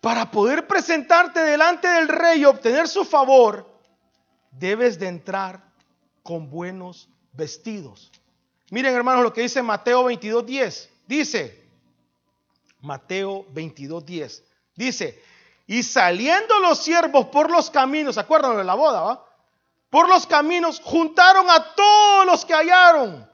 Para 0.01 0.31
poder 0.31 0.69
presentarte 0.69 1.41
delante 1.41 1.89
del 1.89 2.07
rey 2.07 2.43
y 2.43 2.45
obtener 2.45 2.87
su 2.87 3.05
favor, 3.05 3.69
debes 4.53 4.99
de 5.01 5.09
entrar 5.09 5.73
con 6.23 6.49
buenos 6.49 7.09
vestidos. 7.33 8.13
Miren, 8.71 8.95
hermanos, 8.95 9.25
lo 9.25 9.33
que 9.33 9.41
dice 9.41 9.61
Mateo 9.63 10.05
22:10. 10.05 10.89
Dice, 11.07 11.64
Mateo 12.85 13.47
22, 13.51 14.05
10. 14.05 14.45
Dice, 14.77 15.23
y 15.67 15.83
saliendo 15.83 16.61
los 16.61 16.79
siervos 16.79 17.27
por 17.27 17.51
los 17.51 17.71
caminos, 17.71 18.15
¿se 18.15 18.21
acuerdan 18.21 18.57
de 18.57 18.65
la 18.65 18.75
boda? 18.75 19.01
Va? 19.01 19.27
Por 19.89 20.09
los 20.09 20.27
caminos 20.27 20.81
juntaron 20.85 21.49
a 21.49 21.75
todos 21.75 22.27
los 22.27 22.45
que 22.45 22.53
hallaron, 22.53 23.29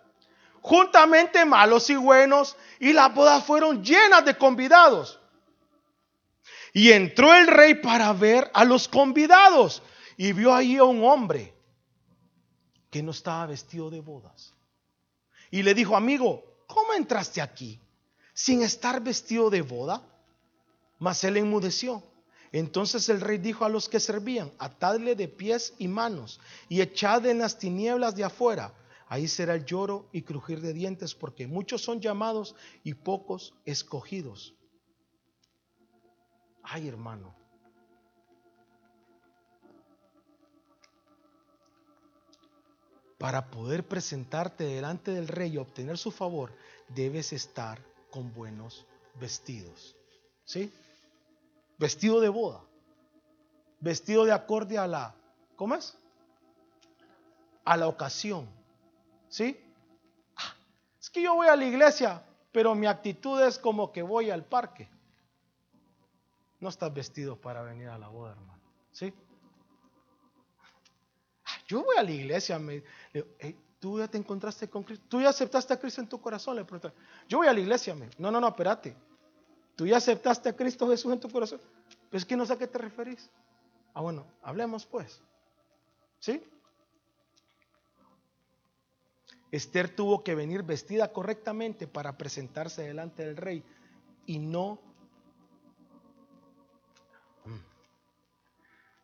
juntamente 0.60 1.44
malos 1.44 1.90
y 1.90 1.96
buenos, 1.96 2.56
y 2.78 2.92
las 2.92 3.12
bodas 3.12 3.44
fueron 3.44 3.82
llenas 3.82 4.24
de 4.24 4.38
convidados. 4.38 5.18
Y 6.72 6.92
entró 6.92 7.34
el 7.34 7.48
rey 7.48 7.74
para 7.74 8.12
ver 8.12 8.48
a 8.54 8.64
los 8.64 8.86
convidados 8.86 9.82
y 10.16 10.32
vio 10.32 10.54
ahí 10.54 10.76
a 10.76 10.84
un 10.84 11.02
hombre 11.02 11.52
que 12.90 13.02
no 13.02 13.10
estaba 13.10 13.46
vestido 13.46 13.90
de 13.90 14.00
bodas. 14.00 14.54
Y 15.50 15.64
le 15.64 15.74
dijo, 15.74 15.96
amigo, 15.96 16.44
¿cómo 16.68 16.92
entraste 16.92 17.40
aquí 17.40 17.80
sin 18.44 18.62
estar 18.62 19.02
vestido 19.02 19.50
de 19.50 19.60
boda? 19.60 20.02
Mas 20.98 21.22
él 21.24 21.36
enmudeció. 21.36 22.02
Entonces 22.52 23.08
el 23.10 23.20
rey 23.20 23.36
dijo 23.36 23.66
a 23.66 23.68
los 23.68 23.88
que 23.88 24.00
servían, 24.00 24.50
atadle 24.58 25.14
de 25.14 25.28
pies 25.28 25.74
y 25.78 25.88
manos 25.88 26.40
y 26.68 26.80
echad 26.80 27.26
en 27.26 27.38
las 27.38 27.58
tinieblas 27.58 28.16
de 28.16 28.24
afuera. 28.24 28.72
Ahí 29.08 29.28
será 29.28 29.54
el 29.54 29.66
lloro 29.66 30.08
y 30.12 30.22
crujir 30.22 30.60
de 30.62 30.72
dientes, 30.72 31.14
porque 31.14 31.46
muchos 31.46 31.82
son 31.82 32.00
llamados 32.00 32.54
y 32.82 32.94
pocos 32.94 33.54
escogidos. 33.66 34.54
Ay, 36.62 36.88
hermano. 36.88 37.34
Para 43.18 43.50
poder 43.50 43.86
presentarte 43.86 44.64
delante 44.64 45.10
del 45.10 45.28
rey 45.28 45.52
y 45.52 45.58
obtener 45.58 45.98
su 45.98 46.10
favor, 46.10 46.54
debes 46.88 47.32
estar 47.34 47.89
con 48.10 48.32
buenos 48.34 48.86
vestidos. 49.14 49.96
¿Sí? 50.44 50.72
Vestido 51.78 52.20
de 52.20 52.28
boda. 52.28 52.62
Vestido 53.80 54.24
de 54.24 54.32
acorde 54.32 54.78
a 54.78 54.86
la, 54.86 55.14
¿cómo 55.56 55.74
es? 55.74 55.96
A 57.64 57.76
la 57.76 57.88
ocasión. 57.88 58.48
¿Sí? 59.28 59.58
Ah, 60.36 60.54
es 61.00 61.08
que 61.08 61.22
yo 61.22 61.34
voy 61.34 61.46
a 61.46 61.56
la 61.56 61.64
iglesia, 61.64 62.22
pero 62.52 62.74
mi 62.74 62.86
actitud 62.86 63.40
es 63.42 63.58
como 63.58 63.92
que 63.92 64.02
voy 64.02 64.30
al 64.30 64.44
parque. 64.44 64.90
No 66.58 66.68
estás 66.68 66.92
vestido 66.92 67.40
para 67.40 67.62
venir 67.62 67.88
a 67.88 67.98
la 67.98 68.08
boda, 68.08 68.32
hermano. 68.32 68.60
¿Sí? 68.92 69.14
Ah, 71.46 71.58
yo 71.66 71.82
voy 71.82 71.96
a 71.96 72.02
la 72.02 72.10
iglesia, 72.10 72.58
me, 72.58 72.82
tú 73.80 73.98
ya 73.98 74.06
te 74.06 74.18
encontraste 74.18 74.68
con 74.68 74.84
Cristo, 74.84 75.04
tú 75.08 75.20
ya 75.20 75.30
aceptaste 75.30 75.72
a 75.72 75.80
Cristo 75.80 76.00
en 76.02 76.08
tu 76.08 76.20
corazón, 76.20 76.54
le 76.54 76.66
Yo 77.26 77.38
voy 77.38 77.48
a 77.48 77.52
la 77.52 77.60
iglesia, 77.60 77.94
me, 77.94 78.08
no, 78.18 78.30
no, 78.30 78.38
no, 78.38 78.48
espérate. 78.48 78.94
Tú 79.74 79.86
ya 79.86 79.96
aceptaste 79.96 80.50
a 80.50 80.52
Cristo 80.54 80.86
Jesús 80.88 81.10
en 81.10 81.18
tu 81.18 81.30
corazón. 81.30 81.58
Pero 82.10 82.18
es 82.18 82.26
que 82.26 82.36
no 82.36 82.44
sé 82.44 82.52
a 82.52 82.58
qué 82.58 82.66
te 82.66 82.76
referís. 82.76 83.30
Ah, 83.94 84.02
bueno, 84.02 84.26
hablemos 84.42 84.84
pues. 84.84 85.22
¿Sí? 86.18 86.42
Esther 89.50 89.88
tuvo 89.88 90.22
que 90.22 90.34
venir 90.34 90.62
vestida 90.62 91.12
correctamente 91.12 91.88
para 91.88 92.18
presentarse 92.18 92.82
delante 92.82 93.24
del 93.24 93.36
rey 93.36 93.64
y 94.26 94.38
no... 94.38 94.78
Mm. 97.46 97.56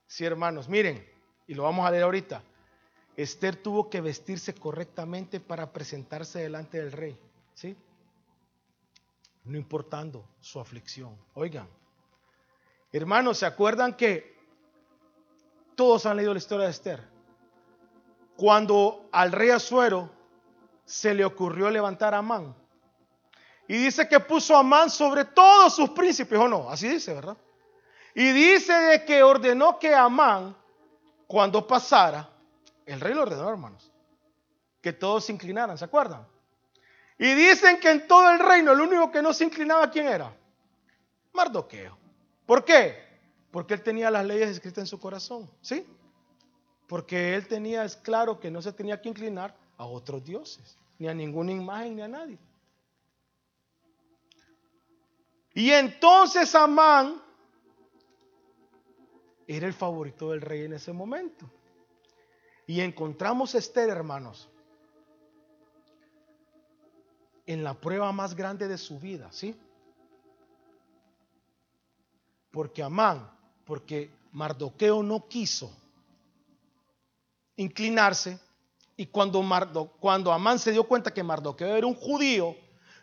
Sí, 0.06 0.24
hermanos, 0.24 0.68
miren, 0.68 1.04
y 1.46 1.54
lo 1.54 1.62
vamos 1.62 1.86
a 1.86 1.90
leer 1.90 2.04
ahorita. 2.04 2.42
Esther 3.16 3.56
tuvo 3.56 3.88
que 3.88 4.00
vestirse 4.00 4.54
correctamente 4.54 5.40
para 5.40 5.72
presentarse 5.72 6.40
delante 6.40 6.78
del 6.78 6.92
rey. 6.92 7.18
¿Sí? 7.54 7.76
no 9.46 9.56
importando 9.56 10.24
su 10.40 10.60
aflicción. 10.60 11.16
Oigan, 11.34 11.68
hermanos, 12.92 13.38
¿se 13.38 13.46
acuerdan 13.46 13.94
que 13.94 14.36
todos 15.74 16.06
han 16.06 16.16
leído 16.16 16.32
la 16.32 16.38
historia 16.38 16.66
de 16.66 16.72
Esther? 16.72 17.04
Cuando 18.36 19.08
al 19.12 19.32
rey 19.32 19.50
Azuero 19.50 20.10
se 20.84 21.14
le 21.14 21.24
ocurrió 21.24 21.70
levantar 21.70 22.14
a 22.14 22.18
Amán. 22.18 22.54
Y 23.68 23.76
dice 23.78 24.08
que 24.08 24.20
puso 24.20 24.56
a 24.56 24.60
Amán 24.60 24.90
sobre 24.90 25.24
todos 25.24 25.74
sus 25.74 25.90
príncipes, 25.90 26.38
¿o 26.38 26.48
no? 26.48 26.68
Así 26.68 26.88
dice, 26.88 27.14
¿verdad? 27.14 27.36
Y 28.14 28.30
dice 28.32 28.72
de 28.72 29.04
que 29.04 29.22
ordenó 29.22 29.78
que 29.78 29.94
Amán, 29.94 30.56
cuando 31.26 31.66
pasara, 31.66 32.28
el 32.86 33.00
rey 33.00 33.12
lo 33.14 33.22
ordenó, 33.22 33.48
hermanos, 33.48 33.92
que 34.80 34.92
todos 34.92 35.26
se 35.26 35.32
inclinaran, 35.32 35.76
¿se 35.76 35.84
acuerdan? 35.84 36.26
Y 37.18 37.34
dicen 37.34 37.80
que 37.80 37.90
en 37.90 38.06
todo 38.06 38.30
el 38.30 38.38
reino 38.38 38.72
el 38.72 38.80
único 38.80 39.10
que 39.10 39.20
no 39.20 39.32
se 39.32 39.44
inclinaba, 39.44 39.90
¿quién 39.90 40.06
era? 40.06 40.34
Mardoqueo. 41.32 41.98
¿Por 42.46 42.64
qué? 42.64 43.04
Porque 43.50 43.74
él 43.74 43.82
tenía 43.82 44.10
las 44.10 44.24
leyes 44.24 44.50
escritas 44.50 44.78
en 44.78 44.86
su 44.86 45.00
corazón, 45.00 45.50
¿sí? 45.60 45.86
Porque 46.86 47.34
él 47.34 47.48
tenía, 47.48 47.84
es 47.84 47.96
claro 47.96 48.38
que 48.38 48.50
no 48.50 48.62
se 48.62 48.72
tenía 48.72 49.00
que 49.00 49.08
inclinar 49.08 49.56
a 49.76 49.84
otros 49.86 50.24
dioses, 50.24 50.78
ni 50.98 51.08
a 51.08 51.14
ninguna 51.14 51.52
imagen, 51.52 51.96
ni 51.96 52.02
a 52.02 52.08
nadie. 52.08 52.38
Y 55.54 55.70
entonces 55.70 56.54
Amán 56.54 57.20
era 59.46 59.66
el 59.66 59.72
favorito 59.72 60.30
del 60.30 60.42
rey 60.42 60.64
en 60.64 60.74
ese 60.74 60.92
momento. 60.92 61.50
Y 62.66 62.80
encontramos 62.80 63.54
a 63.54 63.58
Esther, 63.58 63.88
hermanos, 63.88 64.48
en 67.46 67.62
la 67.62 67.74
prueba 67.74 68.10
más 68.12 68.34
grande 68.34 68.66
de 68.66 68.76
su 68.76 68.98
vida, 68.98 69.28
¿sí? 69.30 69.56
Porque 72.50 72.82
Amán, 72.82 73.30
porque 73.64 74.10
Mardoqueo 74.32 75.02
no 75.02 75.28
quiso 75.28 75.70
inclinarse 77.56 78.38
y 78.96 79.06
cuando, 79.06 79.42
cuando 80.00 80.32
Amán 80.32 80.58
se 80.58 80.72
dio 80.72 80.84
cuenta 80.84 81.12
que 81.12 81.22
Mardoqueo 81.22 81.76
era 81.76 81.86
un 81.86 81.94
judío, 81.94 82.56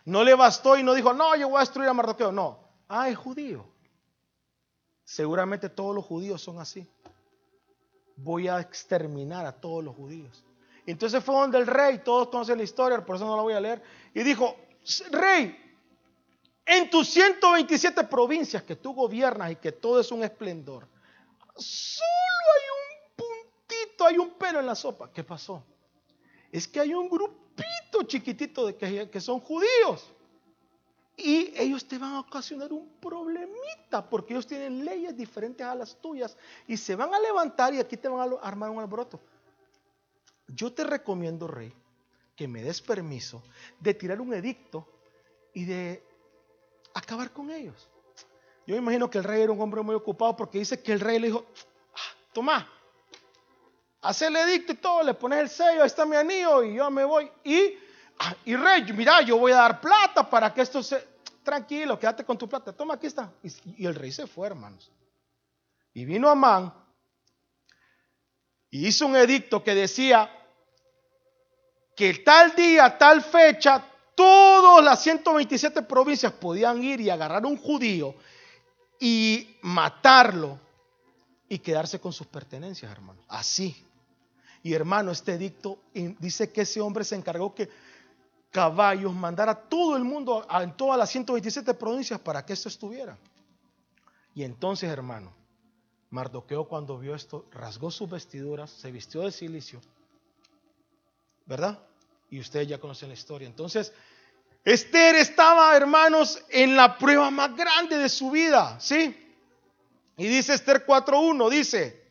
no 0.04 0.22
le 0.24 0.34
bastó 0.34 0.76
y 0.76 0.82
no 0.82 0.92
dijo, 0.92 1.12
no, 1.14 1.34
yo 1.36 1.48
voy 1.48 1.58
a 1.58 1.60
destruir 1.60 1.88
a 1.88 1.94
Mardoqueo, 1.94 2.32
no, 2.32 2.58
ah, 2.88 3.08
es 3.08 3.16
judío. 3.16 3.64
Seguramente 5.04 5.68
todos 5.68 5.94
los 5.94 6.04
judíos 6.04 6.42
son 6.42 6.58
así. 6.58 6.86
Voy 8.16 8.48
a 8.48 8.60
exterminar 8.60 9.44
a 9.46 9.52
todos 9.52 9.82
los 9.82 9.94
judíos. 9.94 10.44
Entonces 10.86 11.22
fue 11.24 11.34
donde 11.34 11.58
el 11.58 11.66
rey, 11.66 11.98
todos 12.04 12.28
conocen 12.28 12.58
la 12.58 12.64
historia, 12.64 13.04
por 13.04 13.16
eso 13.16 13.24
no 13.24 13.36
la 13.36 13.42
voy 13.42 13.54
a 13.54 13.60
leer, 13.60 13.82
y 14.12 14.22
dijo, 14.22 14.56
rey, 15.10 15.56
en 16.66 16.90
tus 16.90 17.08
127 17.08 18.04
provincias 18.04 18.62
que 18.62 18.76
tú 18.76 18.94
gobiernas 18.94 19.52
y 19.52 19.56
que 19.56 19.72
todo 19.72 20.00
es 20.00 20.10
un 20.12 20.22
esplendor, 20.22 20.86
solo 21.56 22.50
hay 22.54 22.64
un 22.80 23.16
puntito, 23.16 24.06
hay 24.06 24.18
un 24.18 24.30
pelo 24.34 24.60
en 24.60 24.66
la 24.66 24.74
sopa. 24.74 25.10
¿Qué 25.12 25.24
pasó? 25.24 25.64
Es 26.50 26.68
que 26.68 26.80
hay 26.80 26.94
un 26.94 27.08
grupito 27.08 28.02
chiquitito 28.06 28.66
de 28.66 28.76
que, 28.76 29.10
que 29.10 29.20
son 29.20 29.40
judíos. 29.40 30.12
Y 31.16 31.52
ellos 31.56 31.86
te 31.86 31.96
van 31.96 32.14
a 32.14 32.20
ocasionar 32.20 32.72
un 32.72 32.88
problemita 33.00 34.08
porque 34.08 34.34
ellos 34.34 34.46
tienen 34.46 34.84
leyes 34.84 35.16
diferentes 35.16 35.64
a 35.64 35.74
las 35.74 36.00
tuyas 36.00 36.36
y 36.66 36.76
se 36.76 36.96
van 36.96 37.14
a 37.14 37.20
levantar 37.20 37.72
y 37.72 37.78
aquí 37.78 37.96
te 37.96 38.08
van 38.08 38.32
a 38.32 38.36
armar 38.46 38.70
un 38.70 38.80
alboroto. 38.80 39.20
Yo 40.48 40.72
te 40.72 40.84
recomiendo, 40.84 41.46
rey, 41.46 41.72
que 42.34 42.48
me 42.48 42.62
des 42.62 42.80
permiso 42.80 43.42
de 43.78 43.94
tirar 43.94 44.20
un 44.20 44.34
edicto 44.34 44.88
y 45.52 45.64
de 45.64 46.04
acabar 46.94 47.32
con 47.32 47.50
ellos. 47.50 47.88
Yo 48.66 48.76
imagino 48.76 49.08
que 49.08 49.18
el 49.18 49.24
rey 49.24 49.42
era 49.42 49.52
un 49.52 49.60
hombre 49.60 49.82
muy 49.82 49.94
ocupado 49.94 50.36
porque 50.36 50.58
dice 50.58 50.82
que 50.82 50.92
el 50.92 51.00
rey 51.00 51.18
le 51.18 51.28
dijo, 51.28 51.44
ah, 51.94 52.16
toma, 52.32 52.68
haz 54.00 54.22
el 54.22 54.36
edicto 54.36 54.72
y 54.72 54.76
todo, 54.76 55.02
le 55.02 55.14
pones 55.14 55.40
el 55.40 55.48
sello, 55.48 55.82
ahí 55.82 55.86
está 55.86 56.04
mi 56.04 56.16
anillo 56.16 56.62
y 56.62 56.74
yo 56.74 56.90
me 56.90 57.04
voy. 57.04 57.30
Y, 57.44 57.78
ah, 58.18 58.34
y 58.44 58.56
rey, 58.56 58.84
mira, 58.92 59.22
yo 59.22 59.38
voy 59.38 59.52
a 59.52 59.56
dar 59.56 59.80
plata 59.80 60.28
para 60.28 60.52
que 60.52 60.62
esto 60.62 60.82
se... 60.82 61.14
Tranquilo, 61.42 61.98
quédate 61.98 62.24
con 62.24 62.38
tu 62.38 62.48
plata, 62.48 62.72
toma, 62.72 62.94
aquí 62.94 63.06
está. 63.06 63.30
Y, 63.42 63.84
el 63.84 63.94
rey 63.94 64.10
se 64.10 64.26
fue, 64.26 64.46
hermanos. 64.46 64.90
Y 65.92 66.06
vino 66.06 66.30
Amán 66.30 66.72
y 68.70 68.88
hizo 68.88 69.06
un 69.06 69.14
edicto 69.14 69.62
que 69.62 69.74
decía, 69.74 70.28
que 71.94 72.14
tal 72.14 72.54
día, 72.54 72.98
tal 72.98 73.22
fecha, 73.22 73.84
todas 74.14 74.84
las 74.84 75.02
127 75.02 75.82
provincias 75.82 76.32
podían 76.32 76.82
ir 76.82 77.00
y 77.00 77.10
agarrar 77.10 77.44
a 77.44 77.46
un 77.46 77.56
judío 77.56 78.14
y 78.98 79.56
matarlo 79.62 80.58
y 81.48 81.58
quedarse 81.58 82.00
con 82.00 82.12
sus 82.12 82.26
pertenencias, 82.26 82.90
hermano. 82.90 83.22
Así. 83.28 83.86
Y 84.62 84.72
hermano, 84.72 85.12
este 85.12 85.34
edicto 85.34 85.78
dice 85.92 86.50
que 86.50 86.62
ese 86.62 86.80
hombre 86.80 87.04
se 87.04 87.14
encargó 87.14 87.54
que 87.54 87.68
caballos 88.54 89.12
mandara 89.12 89.50
a 89.50 89.60
todo 89.60 89.96
el 89.96 90.04
mundo, 90.04 90.46
en 90.48 90.76
todas 90.76 90.96
las 90.96 91.10
127 91.10 91.74
provincias 91.74 92.20
para 92.20 92.46
que 92.46 92.52
esto 92.52 92.68
estuviera. 92.68 93.18
Y 94.32 94.44
entonces, 94.44 94.88
hermano, 94.88 95.34
Mardoqueo 96.10 96.68
cuando 96.68 96.96
vio 96.96 97.16
esto, 97.16 97.46
rasgó 97.50 97.90
sus 97.90 98.08
vestiduras, 98.08 98.70
se 98.70 98.92
vistió 98.92 99.22
de 99.22 99.32
silicio 99.32 99.80
¿verdad? 101.46 101.78
Y 102.30 102.38
ustedes 102.40 102.68
ya 102.68 102.78
conocen 102.78 103.08
la 103.08 103.14
historia. 103.14 103.46
Entonces, 103.46 103.92
Esther 104.64 105.16
estaba, 105.16 105.76
hermanos, 105.76 106.42
en 106.48 106.76
la 106.76 106.96
prueba 106.96 107.30
más 107.30 107.54
grande 107.56 107.98
de 107.98 108.08
su 108.08 108.30
vida, 108.30 108.78
¿sí? 108.80 109.20
Y 110.16 110.26
dice 110.28 110.54
Esther 110.54 110.86
4.1, 110.86 111.50
dice, 111.50 112.03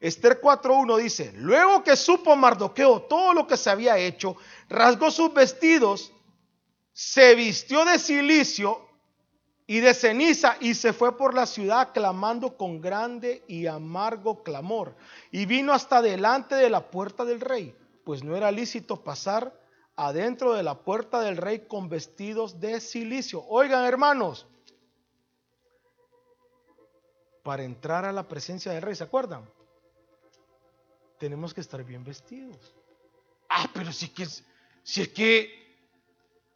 Esther 0.00 0.40
4.1 0.40 0.96
dice, 0.98 1.32
luego 1.34 1.82
que 1.82 1.96
supo 1.96 2.36
Mardoqueo 2.36 3.02
todo 3.02 3.34
lo 3.34 3.46
que 3.46 3.56
se 3.56 3.70
había 3.70 3.98
hecho, 3.98 4.36
rasgó 4.68 5.10
sus 5.10 5.34
vestidos, 5.34 6.12
se 6.92 7.34
vistió 7.34 7.84
de 7.84 7.98
silicio 7.98 8.88
y 9.66 9.80
de 9.80 9.92
ceniza 9.94 10.56
y 10.60 10.74
se 10.74 10.92
fue 10.92 11.16
por 11.16 11.34
la 11.34 11.46
ciudad 11.46 11.92
clamando 11.92 12.56
con 12.56 12.80
grande 12.80 13.44
y 13.48 13.66
amargo 13.66 14.42
clamor 14.42 14.96
y 15.32 15.46
vino 15.46 15.72
hasta 15.72 16.00
delante 16.00 16.54
de 16.54 16.70
la 16.70 16.90
puerta 16.90 17.24
del 17.24 17.40
rey, 17.40 17.76
pues 18.04 18.22
no 18.22 18.36
era 18.36 18.52
lícito 18.52 19.02
pasar 19.02 19.52
adentro 19.96 20.54
de 20.54 20.62
la 20.62 20.78
puerta 20.78 21.20
del 21.20 21.36
rey 21.36 21.66
con 21.66 21.88
vestidos 21.88 22.60
de 22.60 22.80
silicio. 22.80 23.44
Oigan 23.48 23.84
hermanos, 23.84 24.46
para 27.42 27.64
entrar 27.64 28.04
a 28.04 28.12
la 28.12 28.28
presencia 28.28 28.70
del 28.70 28.82
rey, 28.82 28.94
¿se 28.94 29.04
acuerdan? 29.04 29.57
Tenemos 31.18 31.52
que 31.52 31.60
estar 31.60 31.82
bien 31.84 32.04
vestidos. 32.04 32.74
Ah, 33.48 33.68
pero 33.72 33.92
si 33.92 34.06
es 34.06 34.10
que, 34.12 34.26
si 34.82 35.02
es 35.02 35.08
que 35.08 35.58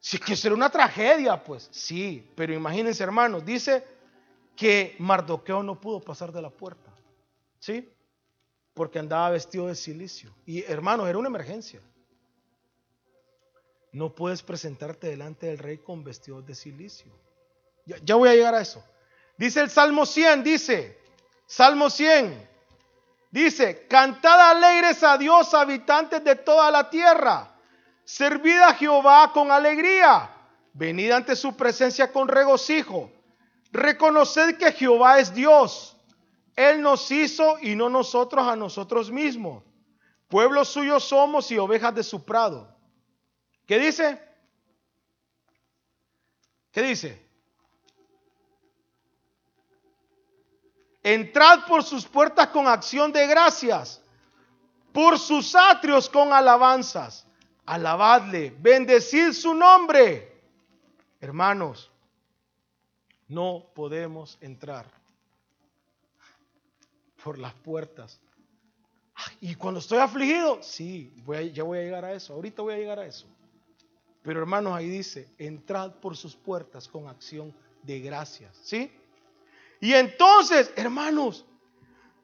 si 0.02 0.16
es 0.16 0.22
que 0.22 0.34
será 0.34 0.56
una 0.56 0.68
tragedia, 0.68 1.44
pues 1.44 1.68
sí, 1.70 2.28
pero 2.34 2.52
imagínense 2.52 3.04
hermanos, 3.04 3.44
dice 3.44 3.84
que 4.56 4.96
Mardoqueo 4.98 5.62
no 5.62 5.80
pudo 5.80 6.00
pasar 6.00 6.32
de 6.32 6.42
la 6.42 6.50
puerta, 6.50 6.92
¿sí? 7.60 7.88
Porque 8.74 8.98
andaba 8.98 9.30
vestido 9.30 9.68
de 9.68 9.76
silicio. 9.76 10.34
Y 10.44 10.64
hermanos, 10.64 11.08
era 11.08 11.18
una 11.18 11.28
emergencia. 11.28 11.80
No 13.92 14.12
puedes 14.12 14.42
presentarte 14.42 15.06
delante 15.06 15.46
del 15.46 15.58
rey 15.58 15.78
con 15.78 16.02
vestidos 16.02 16.44
de 16.46 16.56
silicio. 16.56 17.12
Ya, 17.86 17.96
ya 18.02 18.16
voy 18.16 18.28
a 18.28 18.34
llegar 18.34 18.56
a 18.56 18.60
eso. 18.60 18.82
Dice 19.38 19.60
el 19.60 19.70
Salmo 19.70 20.04
100, 20.04 20.42
dice, 20.42 20.98
Salmo 21.46 21.88
100, 21.88 22.48
dice, 23.32 23.88
cantad 23.88 24.52
alegres 24.52 25.02
a 25.02 25.18
Dios, 25.18 25.52
habitantes 25.52 26.22
de 26.22 26.36
toda 26.36 26.70
la 26.70 26.88
tierra 26.88 27.52
Servid 28.04 28.58
a 28.58 28.74
Jehová 28.74 29.32
con 29.32 29.50
alegría. 29.50 30.30
Venid 30.74 31.10
ante 31.12 31.36
su 31.36 31.56
presencia 31.56 32.12
con 32.12 32.28
regocijo. 32.28 33.10
Reconoced 33.70 34.58
que 34.58 34.72
Jehová 34.72 35.18
es 35.18 35.32
Dios. 35.34 35.96
Él 36.56 36.82
nos 36.82 37.10
hizo 37.10 37.58
y 37.60 37.74
no 37.74 37.88
nosotros 37.88 38.46
a 38.46 38.56
nosotros 38.56 39.10
mismos. 39.10 39.64
Pueblo 40.28 40.64
suyo 40.64 40.98
somos 41.00 41.50
y 41.50 41.58
ovejas 41.58 41.94
de 41.94 42.02
su 42.02 42.24
prado. 42.24 42.74
¿Qué 43.66 43.78
dice? 43.78 44.20
¿Qué 46.70 46.82
dice? 46.82 47.21
Entrad 51.02 51.66
por 51.66 51.82
sus 51.82 52.06
puertas 52.06 52.48
con 52.48 52.66
acción 52.66 53.12
de 53.12 53.26
gracias, 53.26 54.00
por 54.92 55.18
sus 55.18 55.54
atrios 55.54 56.08
con 56.08 56.32
alabanzas 56.32 57.26
alabadle, 57.66 58.54
bendecid 58.58 59.32
su 59.32 59.54
nombre. 59.54 60.40
Hermanos, 61.20 61.90
no 63.28 63.70
podemos 63.74 64.36
entrar 64.40 64.86
por 67.22 67.38
las 67.38 67.54
puertas. 67.54 68.20
Y 69.40 69.54
cuando 69.54 69.80
estoy 69.80 69.98
afligido, 69.98 70.62
sí, 70.62 71.12
voy 71.24 71.52
ya 71.52 71.62
voy 71.62 71.78
a 71.78 71.82
llegar 71.82 72.04
a 72.04 72.12
eso, 72.12 72.34
ahorita 72.34 72.62
voy 72.62 72.74
a 72.74 72.78
llegar 72.78 72.98
a 72.98 73.06
eso. 73.06 73.26
Pero 74.22 74.40
hermanos, 74.40 74.74
ahí 74.74 74.88
dice, 74.88 75.28
entrad 75.38 75.92
por 75.94 76.16
sus 76.16 76.36
puertas 76.36 76.88
con 76.88 77.08
acción 77.08 77.54
de 77.82 78.00
gracias, 78.00 78.56
¿sí? 78.62 78.92
Y 79.82 79.94
entonces, 79.94 80.72
hermanos, 80.76 81.44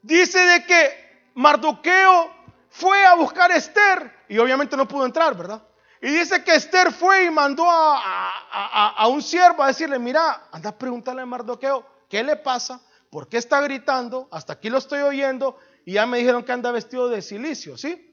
dice 0.01 0.39
de 0.39 0.65
que 0.65 1.29
Mardoqueo 1.35 2.31
fue 2.69 3.03
a 3.03 3.15
buscar 3.15 3.51
a 3.51 3.57
Esther 3.57 4.13
y 4.29 4.37
obviamente 4.37 4.77
no 4.77 4.87
pudo 4.87 5.05
entrar, 5.05 5.35
¿verdad? 5.35 5.61
Y 6.01 6.07
dice 6.07 6.41
que 6.41 6.55
Esther 6.55 6.93
fue 6.93 7.25
y 7.25 7.29
mandó 7.29 7.65
a, 7.67 9.05
un 9.09 9.21
siervo 9.21 9.61
a 9.61 9.67
decirle, 9.67 9.99
mira, 9.99 10.47
anda 10.53 10.69
a 10.69 10.77
preguntarle 10.77 11.23
a 11.23 11.25
Mardoqueo, 11.25 11.85
¿qué 12.07 12.23
le 12.23 12.37
pasa? 12.37 12.79
¿Por 13.09 13.27
qué 13.27 13.35
está 13.35 13.59
gritando? 13.59 14.29
Hasta 14.31 14.53
aquí 14.53 14.69
lo 14.69 14.77
estoy 14.77 15.01
oyendo 15.01 15.57
y 15.83 15.95
ya 15.95 16.05
me 16.05 16.19
dijeron 16.19 16.45
que 16.45 16.53
anda 16.53 16.71
vestido 16.71 17.09
de 17.09 17.21
silicio, 17.21 17.77
¿sí? 17.77 18.09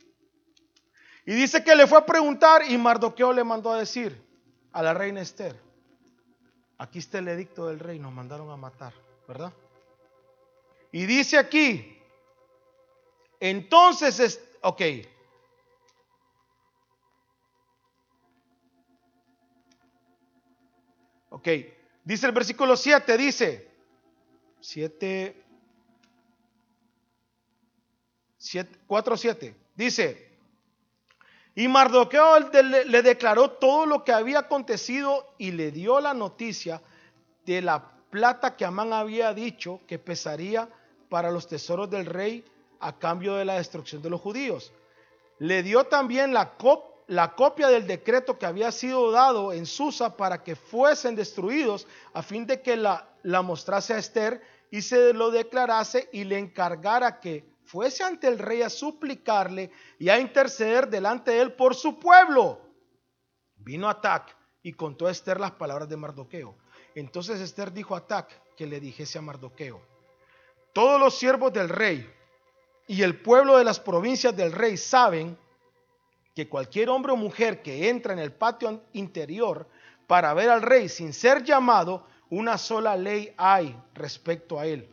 Y 1.25 1.35
dice 1.35 1.63
que 1.63 1.77
le 1.77 1.87
fue 1.87 1.99
a 1.99 2.05
preguntar 2.05 2.69
y 2.69 2.77
Mardoqueo 2.77 3.33
le 3.33 3.45
mandó 3.45 3.73
a 3.73 3.79
decir 3.79 4.21
a 4.73 4.83
la 4.83 4.93
reina 4.93 5.21
Esther, 5.21 5.57
aquí 6.79 6.99
está 6.99 7.21
el 7.21 7.29
edicto 7.29 7.69
del 7.69 7.79
rey, 7.79 8.01
nos 8.01 8.13
mandaron 8.13 8.51
a 8.51 8.57
matar, 8.57 9.06
¿verdad? 9.27 9.53
Y 10.93 11.07
dice 11.07 11.39
aquí, 11.39 11.99
entonces, 13.41 14.41
ok, 14.63 14.83
Ok, 21.37 21.49
dice 22.03 22.27
el 22.27 22.33
versículo 22.33 22.77
7, 22.79 23.19
dice, 23.19 23.71
7, 24.59 25.45
4, 28.87 29.17
7, 29.19 29.57
dice, 29.75 30.39
y 31.55 31.69
Mardoqueo 31.69 32.39
le 32.41 33.03
declaró 33.03 33.51
todo 33.51 33.85
lo 33.85 34.03
que 34.03 34.13
había 34.13 34.39
acontecido 34.39 35.35
y 35.37 35.51
le 35.53 35.73
dio 35.73 36.01
la 36.01 36.15
noticia 36.15 36.81
de 37.45 37.61
la 37.61 37.96
plata 38.11 38.57
que 38.57 38.65
Amán 38.65 38.93
había 38.93 39.33
dicho 39.35 39.81
que 39.87 39.99
pesaría 39.99 40.69
para 41.09 41.31
los 41.31 41.47
tesoros 41.47 41.91
del 41.91 42.07
rey 42.07 42.45
a 42.81 42.99
cambio 42.99 43.35
de 43.35 43.45
la 43.45 43.55
destrucción 43.55 44.03
de 44.03 44.11
los 44.11 44.21
judíos. 44.21 44.73
Le 45.39 45.63
dio 45.63 45.85
también 45.85 46.33
la, 46.33 46.57
copia 46.57 47.69
del 47.69 47.87
decreto 47.87 48.39
que 48.39 48.47
había 48.47 48.73
sido 48.73 49.11
dado 49.11 49.53
en 49.53 49.67
Susa 49.67 50.17
para 50.17 50.43
que 50.43 50.57
fuesen 50.57 51.15
destruidos, 51.15 51.87
a 52.15 52.23
fin 52.23 52.47
de 52.47 52.63
que 52.63 52.77
la, 52.77 53.09
la 53.23 53.43
mostrase 53.43 53.95
a 53.95 53.99
Esther 53.99 54.43
y 54.71 54.83
se 54.83 55.13
lo 55.13 55.31
declarase 55.31 56.09
y 56.13 56.25
le 56.25 56.39
encargara 56.39 57.21
que 57.21 57.45
fuese 57.65 58.05
ante 58.05 58.29
el 58.29 58.39
rey 58.39 58.63
a 58.63 58.71
suplicarle 58.71 59.71
y 59.99 60.09
a 60.09 60.19
interceder 60.19 60.89
delante 60.89 61.33
de 61.33 61.41
él 61.41 61.53
por 61.53 61.75
su 61.75 61.99
pueblo. 61.99 62.61
Vino 63.57 63.89
Atac 63.89 64.37
y 64.63 64.73
contó 64.73 65.07
a 65.07 65.11
Esther 65.11 65.39
las 65.41 65.53
palabras 65.53 65.89
de 65.89 65.97
Mardoqueo. 65.97 66.57
Entonces 66.97 67.41
Esther 67.43 67.75
dijo 67.75 67.95
a 67.95 67.99
Atac 67.99 68.55
que 68.57 68.67
le 68.67 68.81
dijese 68.81 69.19
a 69.19 69.23
Mardoqueo, 69.23 69.83
todos 70.73 70.99
los 70.99 71.19
siervos 71.19 71.53
del 71.53 71.69
rey 71.69 72.11
y 72.87 73.03
el 73.03 73.21
pueblo 73.21 73.59
de 73.59 73.65
las 73.65 73.79
provincias 73.79 74.35
del 74.35 74.51
rey 74.51 74.79
saben 74.79 75.37
que 76.35 76.49
cualquier 76.49 76.89
hombre 76.89 77.13
o 77.13 77.17
mujer 77.17 77.61
que 77.61 77.91
entra 77.91 78.15
en 78.15 78.19
el 78.19 78.33
patio 78.33 78.83
interior 78.95 79.69
para 80.07 80.33
ver 80.33 80.49
al 80.49 80.63
rey 80.63 80.89
sin 80.89 81.13
ser 81.13 81.45
llamado, 81.45 82.07
una 82.31 82.57
sola 82.57 82.97
ley 82.97 83.35
hay 83.37 83.79
respecto 83.93 84.59
a 84.59 84.67
él. 84.67 84.89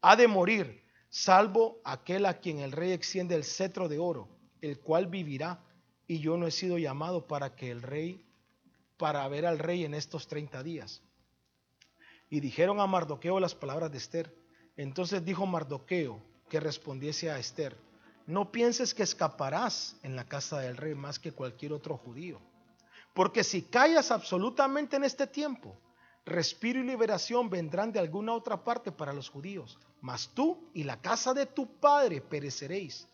Ha 0.00 0.16
de 0.16 0.26
morir, 0.26 0.82
salvo 1.10 1.78
aquel 1.84 2.26
a 2.26 2.38
quien 2.40 2.58
el 2.58 2.72
rey 2.72 2.90
extiende 2.90 3.36
el 3.36 3.44
cetro 3.44 3.88
de 3.88 4.00
oro, 4.00 4.28
el 4.60 4.80
cual 4.80 5.06
vivirá, 5.06 5.62
y 6.08 6.18
yo 6.18 6.36
no 6.36 6.48
he 6.48 6.50
sido 6.50 6.76
llamado 6.76 7.28
para 7.28 7.54
que 7.54 7.70
el 7.70 7.82
rey, 7.82 8.26
para 8.96 9.28
ver 9.28 9.46
al 9.46 9.60
rey 9.60 9.84
en 9.84 9.94
estos 9.94 10.26
30 10.26 10.64
días. 10.64 11.04
Y 12.30 12.40
dijeron 12.40 12.80
a 12.80 12.86
Mardoqueo 12.86 13.40
las 13.40 13.54
palabras 13.54 13.90
de 13.90 13.98
Esther. 13.98 14.34
Entonces 14.76 15.24
dijo 15.24 15.44
Mardoqueo 15.44 16.22
que 16.48 16.60
respondiese 16.60 17.30
a 17.30 17.38
Esther 17.38 17.76
no 18.30 18.52
pienses 18.52 18.94
que 18.94 19.02
escaparás 19.02 19.96
en 20.04 20.14
la 20.14 20.24
casa 20.24 20.60
del 20.60 20.76
rey 20.76 20.94
más 20.94 21.18
que 21.18 21.32
cualquier 21.32 21.72
otro 21.72 21.96
judío. 21.96 22.40
Porque 23.12 23.42
si 23.42 23.62
callas 23.62 24.12
absolutamente 24.12 24.96
en 24.96 25.02
este 25.02 25.26
tiempo, 25.26 25.76
respiro 26.24 26.78
y 26.78 26.84
liberación 26.84 27.50
vendrán 27.50 27.90
de 27.92 27.98
alguna 27.98 28.32
otra 28.32 28.62
parte 28.62 28.92
para 28.92 29.12
los 29.12 29.28
judíos, 29.28 29.78
mas 30.00 30.30
tú 30.32 30.70
y 30.72 30.84
la 30.84 31.00
casa 31.00 31.34
de 31.34 31.46
tu 31.46 31.66
padre 31.80 32.20
pereceréis. 32.20 33.08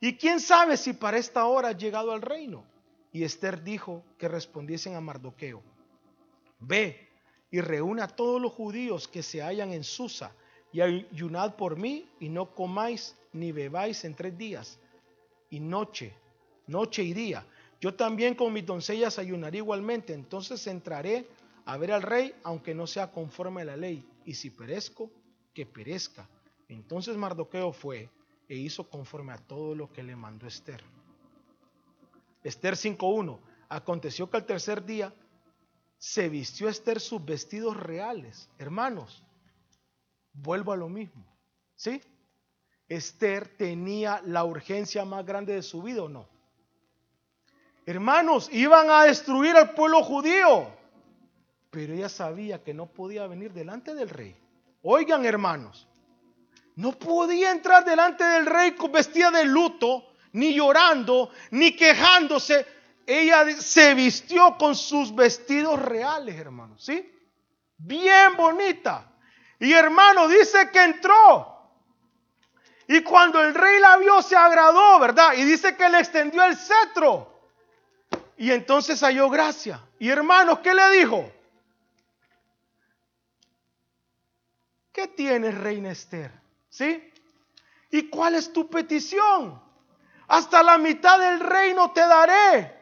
Y 0.00 0.16
quién 0.16 0.40
sabe 0.40 0.76
si 0.76 0.92
para 0.92 1.18
esta 1.18 1.44
hora 1.46 1.68
ha 1.68 1.72
llegado 1.72 2.12
al 2.12 2.22
reino. 2.22 2.64
Y 3.12 3.22
Esther 3.22 3.62
dijo 3.62 4.04
que 4.18 4.28
respondiesen 4.28 4.96
a 4.96 5.00
Mardoqueo, 5.00 5.62
ve 6.58 7.07
y 7.50 7.60
reúna 7.60 8.04
a 8.04 8.08
todos 8.08 8.40
los 8.40 8.52
judíos 8.52 9.08
que 9.08 9.22
se 9.22 9.42
hallan 9.42 9.72
en 9.72 9.84
Susa 9.84 10.32
y 10.72 10.80
ayunad 10.80 11.56
por 11.56 11.76
mí 11.76 12.08
y 12.20 12.28
no 12.28 12.54
comáis 12.54 13.16
ni 13.32 13.52
bebáis 13.52 14.04
en 14.04 14.14
tres 14.14 14.36
días 14.36 14.78
y 15.50 15.60
noche, 15.60 16.14
noche 16.66 17.02
y 17.02 17.14
día. 17.14 17.46
Yo 17.80 17.94
también 17.94 18.34
con 18.34 18.52
mis 18.52 18.66
doncellas 18.66 19.18
ayunaré 19.18 19.58
igualmente, 19.58 20.12
entonces 20.12 20.66
entraré 20.66 21.26
a 21.64 21.76
ver 21.76 21.92
al 21.92 22.02
rey, 22.02 22.34
aunque 22.42 22.74
no 22.74 22.86
sea 22.86 23.10
conforme 23.10 23.62
a 23.62 23.66
la 23.66 23.76
ley, 23.76 24.04
y 24.24 24.34
si 24.34 24.50
perezco, 24.50 25.10
que 25.54 25.66
perezca. 25.66 26.28
Entonces 26.68 27.16
Mardoqueo 27.16 27.72
fue 27.72 28.10
e 28.48 28.56
hizo 28.56 28.88
conforme 28.88 29.32
a 29.32 29.38
todo 29.38 29.74
lo 29.74 29.92
que 29.92 30.02
le 30.02 30.16
mandó 30.16 30.46
Esther. 30.46 30.82
Esther 32.42 32.74
5.1. 32.74 33.38
Aconteció 33.68 34.30
que 34.30 34.38
al 34.38 34.46
tercer 34.46 34.84
día 34.84 35.12
se 35.98 36.28
vistió 36.28 36.68
Esther 36.68 37.00
sus 37.00 37.24
vestidos 37.24 37.76
reales. 37.76 38.48
Hermanos, 38.58 39.22
vuelvo 40.32 40.72
a 40.72 40.76
lo 40.76 40.88
mismo. 40.88 41.24
¿Sí? 41.74 42.00
Esther 42.88 43.48
tenía 43.56 44.22
la 44.24 44.44
urgencia 44.44 45.04
más 45.04 45.26
grande 45.26 45.54
de 45.54 45.62
su 45.62 45.82
vida 45.82 46.02
o 46.04 46.08
no. 46.08 46.26
Hermanos, 47.84 48.48
iban 48.52 48.90
a 48.90 49.04
destruir 49.04 49.56
al 49.56 49.74
pueblo 49.74 50.02
judío. 50.02 50.76
pero 51.70 51.92
ella 51.92 52.08
sabía 52.08 52.62
que 52.62 52.72
no 52.72 52.86
podía 52.86 53.26
venir 53.26 53.52
delante 53.52 53.94
del 53.94 54.08
rey. 54.08 54.34
Oigan, 54.82 55.26
hermanos, 55.26 55.86
no 56.76 56.92
podía 56.92 57.50
entrar 57.50 57.84
delante 57.84 58.24
del 58.24 58.46
rey 58.46 58.74
vestida 58.90 59.30
de 59.30 59.44
luto, 59.44 60.12
ni 60.32 60.54
llorando, 60.54 61.30
ni 61.50 61.76
quejándose. 61.76 62.66
Ella 63.10 63.56
se 63.58 63.94
vistió 63.94 64.58
con 64.58 64.76
sus 64.76 65.14
vestidos 65.14 65.80
reales, 65.80 66.34
hermanos, 66.34 66.84
¿sí? 66.84 67.10
Bien 67.78 68.36
bonita. 68.36 69.10
Y 69.58 69.72
hermano, 69.72 70.28
dice 70.28 70.70
que 70.70 70.84
entró. 70.84 71.58
Y 72.86 73.00
cuando 73.02 73.42
el 73.42 73.54
rey 73.54 73.80
la 73.80 73.96
vio, 73.96 74.20
se 74.20 74.36
agradó, 74.36 75.00
¿verdad? 75.00 75.32
Y 75.38 75.44
dice 75.44 75.74
que 75.74 75.88
le 75.88 76.00
extendió 76.00 76.44
el 76.44 76.54
cetro. 76.54 77.48
Y 78.36 78.52
entonces 78.52 79.00
halló 79.00 79.30
gracia. 79.30 79.82
Y 79.98 80.10
hermanos, 80.10 80.58
¿qué 80.58 80.74
le 80.74 80.90
dijo? 80.90 81.32
¿Qué 84.92 85.08
tienes, 85.08 85.56
reina 85.56 85.92
Esther? 85.92 86.30
¿Sí? 86.68 87.10
¿Y 87.90 88.10
cuál 88.10 88.34
es 88.34 88.52
tu 88.52 88.68
petición? 88.68 89.62
Hasta 90.26 90.62
la 90.62 90.76
mitad 90.76 91.18
del 91.18 91.40
reino 91.40 91.90
te 91.92 92.00
daré. 92.00 92.77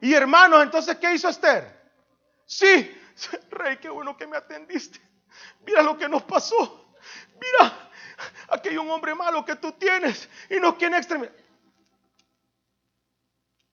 Y 0.00 0.12
hermanos, 0.12 0.62
entonces, 0.62 0.96
¿qué 0.96 1.14
hizo 1.14 1.28
Esther? 1.28 1.76
Sí, 2.44 2.90
rey, 3.50 3.78
qué 3.78 3.88
bueno 3.88 4.16
que 4.16 4.26
me 4.26 4.36
atendiste. 4.36 5.00
Mira 5.64 5.82
lo 5.82 5.96
que 5.96 6.08
nos 6.08 6.22
pasó. 6.22 6.94
Mira, 7.34 7.90
aquí 8.48 8.76
un 8.76 8.90
hombre 8.90 9.14
malo 9.14 9.44
que 9.44 9.56
tú 9.56 9.72
tienes 9.72 10.28
y 10.50 10.60
nos 10.60 10.74
quiere 10.74 10.96
exterminar. 10.98 11.34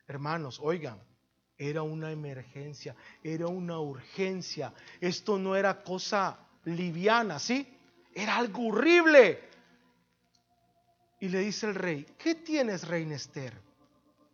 Hermanos, 0.08 0.60
oigan, 0.62 1.02
era 1.58 1.82
una 1.82 2.12
emergencia, 2.12 2.96
era 3.24 3.48
una 3.48 3.80
urgencia. 3.80 4.74
Esto 5.00 5.38
no 5.38 5.56
era 5.56 5.84
cosa 5.84 6.38
liviana, 6.66 7.40
¿sí? 7.40 7.78
Era 8.14 8.38
algo 8.38 8.68
horrible. 8.68 9.50
Y 11.20 11.30
le 11.30 11.40
dice 11.40 11.68
el 11.68 11.76
rey, 11.76 12.06
¿qué 12.18 12.36
tienes, 12.36 12.88
reina 12.88 13.16
Esther? 13.16 13.54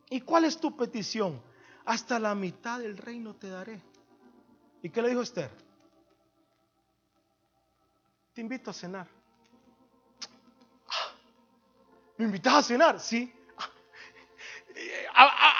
¿Y 0.09 0.21
cuál 0.21 0.45
es 0.45 0.59
tu 0.59 0.75
petición? 0.75 1.39
Hasta 1.89 2.19
la 2.19 2.35
mitad 2.35 2.77
del 2.79 2.95
reino 2.95 3.33
te 3.33 3.49
daré. 3.49 3.81
¿Y 4.83 4.91
qué 4.91 5.01
le 5.01 5.09
dijo 5.09 5.23
Esther? 5.23 5.49
Te 8.31 8.41
invito 8.41 8.69
a 8.69 8.73
cenar. 8.73 9.07
¿Me 12.17 12.25
invitas 12.25 12.53
a 12.53 12.61
cenar? 12.61 12.99
Sí. 12.99 13.33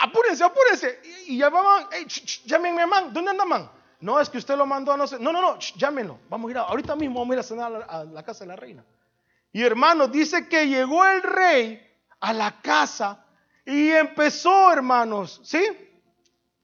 Apúrense, 0.04 0.44
apúrense. 0.44 1.02
Y, 1.26 1.40
llamaban, 1.40 1.88
hey, 1.92 2.06
llámenme 2.46 2.84
a 2.84 2.88
man. 2.88 3.12
¿Dónde 3.12 3.32
anda 3.32 3.46
man? 3.46 3.72
No, 4.00 4.20
es 4.20 4.30
que 4.30 4.38
usted 4.38 4.56
lo 4.56 4.68
mandó 4.68 4.92
a 4.94 4.98
no 4.98 5.08
sé. 5.08 5.18
No, 5.18 5.34
no, 5.34 5.42
no, 5.42 5.58
llámenlo. 5.58 6.20
Vamos 6.30 6.50
a 6.50 6.52
ir 6.52 6.58
a, 6.60 6.62
ahorita 6.62 6.96
mismo 6.96 7.22
vamos 7.22 7.32
a 7.32 7.36
ir 7.38 7.40
a 7.40 7.44
cenar 7.44 7.88
a 7.90 8.04
la, 8.04 8.24
casa 8.24 8.42
de 8.44 8.50
la 8.50 8.56
reina. 8.56 8.86
Y 9.52 9.64
hermano, 9.64 10.08
dice 10.08 10.48
que 10.48 10.68
llegó 10.68 11.04
el 11.08 11.24
rey 11.24 11.92
a 12.20 12.34
la 12.34 12.62
casa 12.62 13.26
y 13.66 13.90
empezó, 13.90 14.72
hermanos, 14.72 15.42
¿sí? 15.44 15.88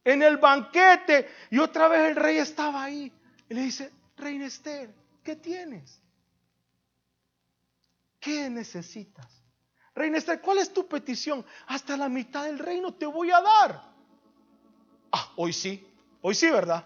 En 0.05 0.23
el 0.23 0.37
banquete. 0.37 1.29
Y 1.49 1.59
otra 1.59 1.89
vez 1.89 2.11
el 2.11 2.15
rey 2.15 2.37
estaba 2.37 2.83
ahí. 2.83 3.11
Y 3.49 3.53
le 3.53 3.61
dice, 3.61 3.91
Reina 4.15 4.45
Esther, 4.45 4.93
¿qué 5.23 5.35
tienes? 5.35 6.01
¿Qué 8.19 8.49
necesitas? 8.49 9.27
Reina 9.93 10.17
Esther, 10.17 10.41
¿cuál 10.41 10.59
es 10.59 10.71
tu 10.71 10.87
petición? 10.87 11.45
Hasta 11.67 11.97
la 11.97 12.07
mitad 12.07 12.45
del 12.45 12.59
reino 12.59 12.93
te 12.93 13.05
voy 13.05 13.31
a 13.31 13.41
dar. 13.41 13.93
Ah, 15.11 15.31
hoy 15.37 15.53
sí, 15.53 15.87
hoy 16.21 16.35
sí, 16.35 16.49
¿verdad? 16.49 16.85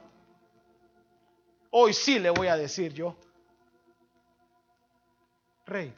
Hoy 1.72 1.94
sí 1.94 2.20
le 2.20 2.30
voy 2.30 2.48
a 2.48 2.56
decir 2.56 2.94
yo. 2.94 3.16
Rey, 5.66 5.94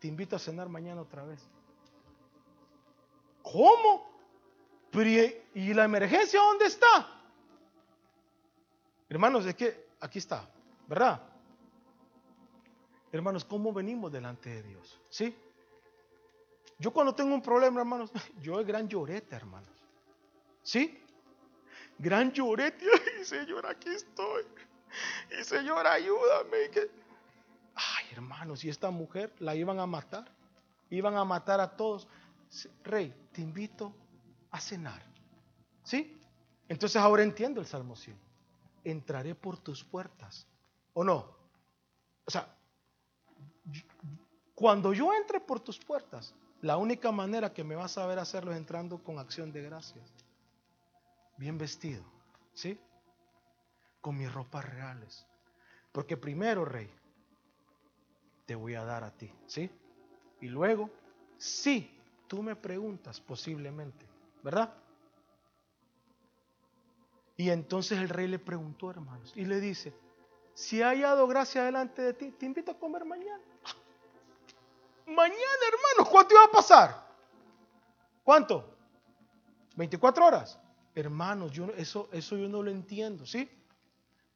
te 0.00 0.08
invito 0.08 0.36
a 0.36 0.38
cenar 0.38 0.68
mañana 0.68 1.02
otra 1.02 1.24
vez. 1.24 1.40
¿Cómo? 3.42 4.11
¿Y 5.54 5.74
la 5.74 5.84
emergencia 5.84 6.40
dónde 6.40 6.66
está? 6.66 7.08
Hermanos, 9.08 9.46
es 9.46 9.54
que 9.54 9.88
aquí 10.00 10.18
está, 10.18 10.48
¿verdad? 10.86 11.20
Hermanos, 13.10 13.44
¿cómo 13.44 13.72
venimos 13.72 14.10
delante 14.12 14.50
de 14.50 14.62
Dios? 14.62 15.00
¿Sí? 15.08 15.34
Yo 16.78 16.92
cuando 16.92 17.14
tengo 17.14 17.34
un 17.34 17.42
problema, 17.42 17.80
hermanos, 17.80 18.10
yo 18.40 18.60
es 18.60 18.66
gran 18.66 18.88
llorete, 18.88 19.36
hermanos. 19.36 19.70
¿Sí? 20.62 20.98
Gran 21.98 22.32
llorete. 22.32 22.86
Ay, 23.16 23.24
Señor, 23.24 23.66
aquí 23.66 23.90
estoy. 23.90 24.44
Y 25.38 25.44
Señor, 25.44 25.86
ayúdame. 25.86 26.70
Ay, 27.74 28.04
hermanos, 28.12 28.64
y 28.64 28.68
esta 28.68 28.90
mujer 28.90 29.32
la 29.38 29.54
iban 29.54 29.78
a 29.78 29.86
matar. 29.86 30.30
Iban 30.90 31.16
a 31.16 31.24
matar 31.24 31.60
a 31.60 31.76
todos. 31.76 32.06
Rey, 32.84 33.14
te 33.32 33.40
invito 33.40 33.94
a 34.52 34.60
cenar. 34.60 35.02
¿Sí? 35.82 36.20
Entonces 36.68 36.96
ahora 36.96 37.22
entiendo 37.22 37.60
el 37.60 37.66
Salmo 37.66 37.96
100. 37.96 38.16
Entraré 38.84 39.34
por 39.34 39.58
tus 39.58 39.82
puertas. 39.82 40.46
¿O 40.94 41.02
no? 41.02 41.36
O 42.24 42.30
sea, 42.30 42.56
cuando 44.54 44.92
yo 44.92 45.12
entre 45.12 45.40
por 45.40 45.60
tus 45.60 45.78
puertas, 45.78 46.34
la 46.60 46.76
única 46.76 47.10
manera 47.10 47.52
que 47.52 47.64
me 47.64 47.74
vas 47.74 47.98
a 47.98 48.06
ver 48.06 48.18
hacerlo 48.18 48.52
es 48.52 48.58
entrando 48.58 49.02
con 49.02 49.18
acción 49.18 49.52
de 49.52 49.62
gracias. 49.62 50.12
Bien 51.36 51.58
vestido, 51.58 52.04
¿sí? 52.52 52.78
Con 54.00 54.16
mis 54.16 54.32
ropas 54.32 54.64
reales. 54.68 55.26
Porque 55.90 56.16
primero, 56.16 56.64
rey, 56.64 56.88
te 58.46 58.54
voy 58.54 58.74
a 58.74 58.84
dar 58.84 59.02
a 59.04 59.10
ti, 59.10 59.32
¿sí? 59.46 59.70
Y 60.40 60.48
luego, 60.48 60.90
sí, 61.38 61.98
tú 62.28 62.42
me 62.42 62.54
preguntas 62.54 63.20
posiblemente, 63.20 64.06
¿verdad? 64.42 64.72
Y 67.36 67.50
entonces 67.50 67.98
el 67.98 68.08
rey 68.08 68.28
le 68.28 68.38
preguntó, 68.38 68.90
hermanos, 68.90 69.32
y 69.34 69.44
le 69.44 69.60
dice, 69.60 69.94
si 70.54 70.82
ha 70.82 70.88
hallado 70.88 71.26
gracia 71.26 71.64
delante 71.64 72.02
de 72.02 72.12
ti, 72.14 72.30
te 72.30 72.46
invito 72.46 72.70
a 72.70 72.78
comer 72.78 73.04
mañana. 73.04 73.42
Mañana, 75.06 75.62
hermanos, 75.68 76.10
¿cuánto 76.10 76.34
iba 76.34 76.44
a 76.44 76.50
pasar? 76.50 77.06
¿Cuánto? 78.22 78.76
24 79.76 80.24
horas. 80.24 80.58
Hermanos, 80.94 81.50
yo, 81.52 81.66
eso, 81.76 82.08
eso 82.12 82.36
yo 82.36 82.48
no 82.48 82.62
lo 82.62 82.70
entiendo, 82.70 83.26
¿sí? 83.26 83.50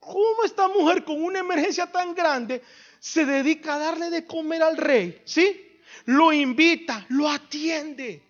¿Cómo 0.01 0.45
esta 0.45 0.69
mujer 0.69 1.05
con 1.05 1.23
una 1.23 1.41
emergencia 1.41 1.91
tan 1.91 2.15
grande 2.15 2.63
se 2.99 3.25
dedica 3.27 3.75
a 3.75 3.79
darle 3.79 4.11
de 4.11 4.27
comer 4.27 4.63
al 4.63 4.77
rey? 4.77 5.23
¿Sí? 5.25 5.81
Lo 6.07 6.33
invita, 6.33 7.05
lo 7.11 7.29
atiende. 7.29 8.23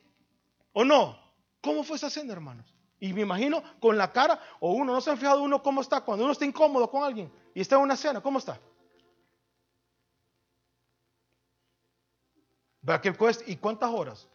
¿O 0.73 0.85
no? 0.85 1.26
¿Cómo 1.61 1.83
fue 1.83 1.97
esa 1.97 2.11
cena, 2.11 2.33
hermanos? 2.33 2.67
Y 2.99 3.13
me 3.13 3.23
imagino 3.23 3.63
con 3.81 3.99
la 3.99 4.13
cara, 4.13 4.41
o 4.61 4.73
uno, 4.73 4.93
¿no 4.93 5.01
se 5.01 5.11
han 5.11 5.19
fijado 5.19 5.43
uno 5.43 5.63
cómo 5.63 5.81
está 5.81 6.01
cuando 6.01 6.25
uno 6.25 6.33
está 6.33 6.45
incómodo 6.45 6.91
con 6.91 7.05
alguien 7.05 7.31
y 7.55 7.61
está 7.61 7.77
en 7.77 7.83
una 7.83 7.97
cena? 7.97 8.21
¿Cómo 8.21 8.39
está? 8.39 8.59
¿Verdad 12.81 13.03
que 13.03 13.13
cuesta? 13.13 13.45
¿Y 13.47 13.57
cuántas 13.57 13.91
horas? 13.91 14.29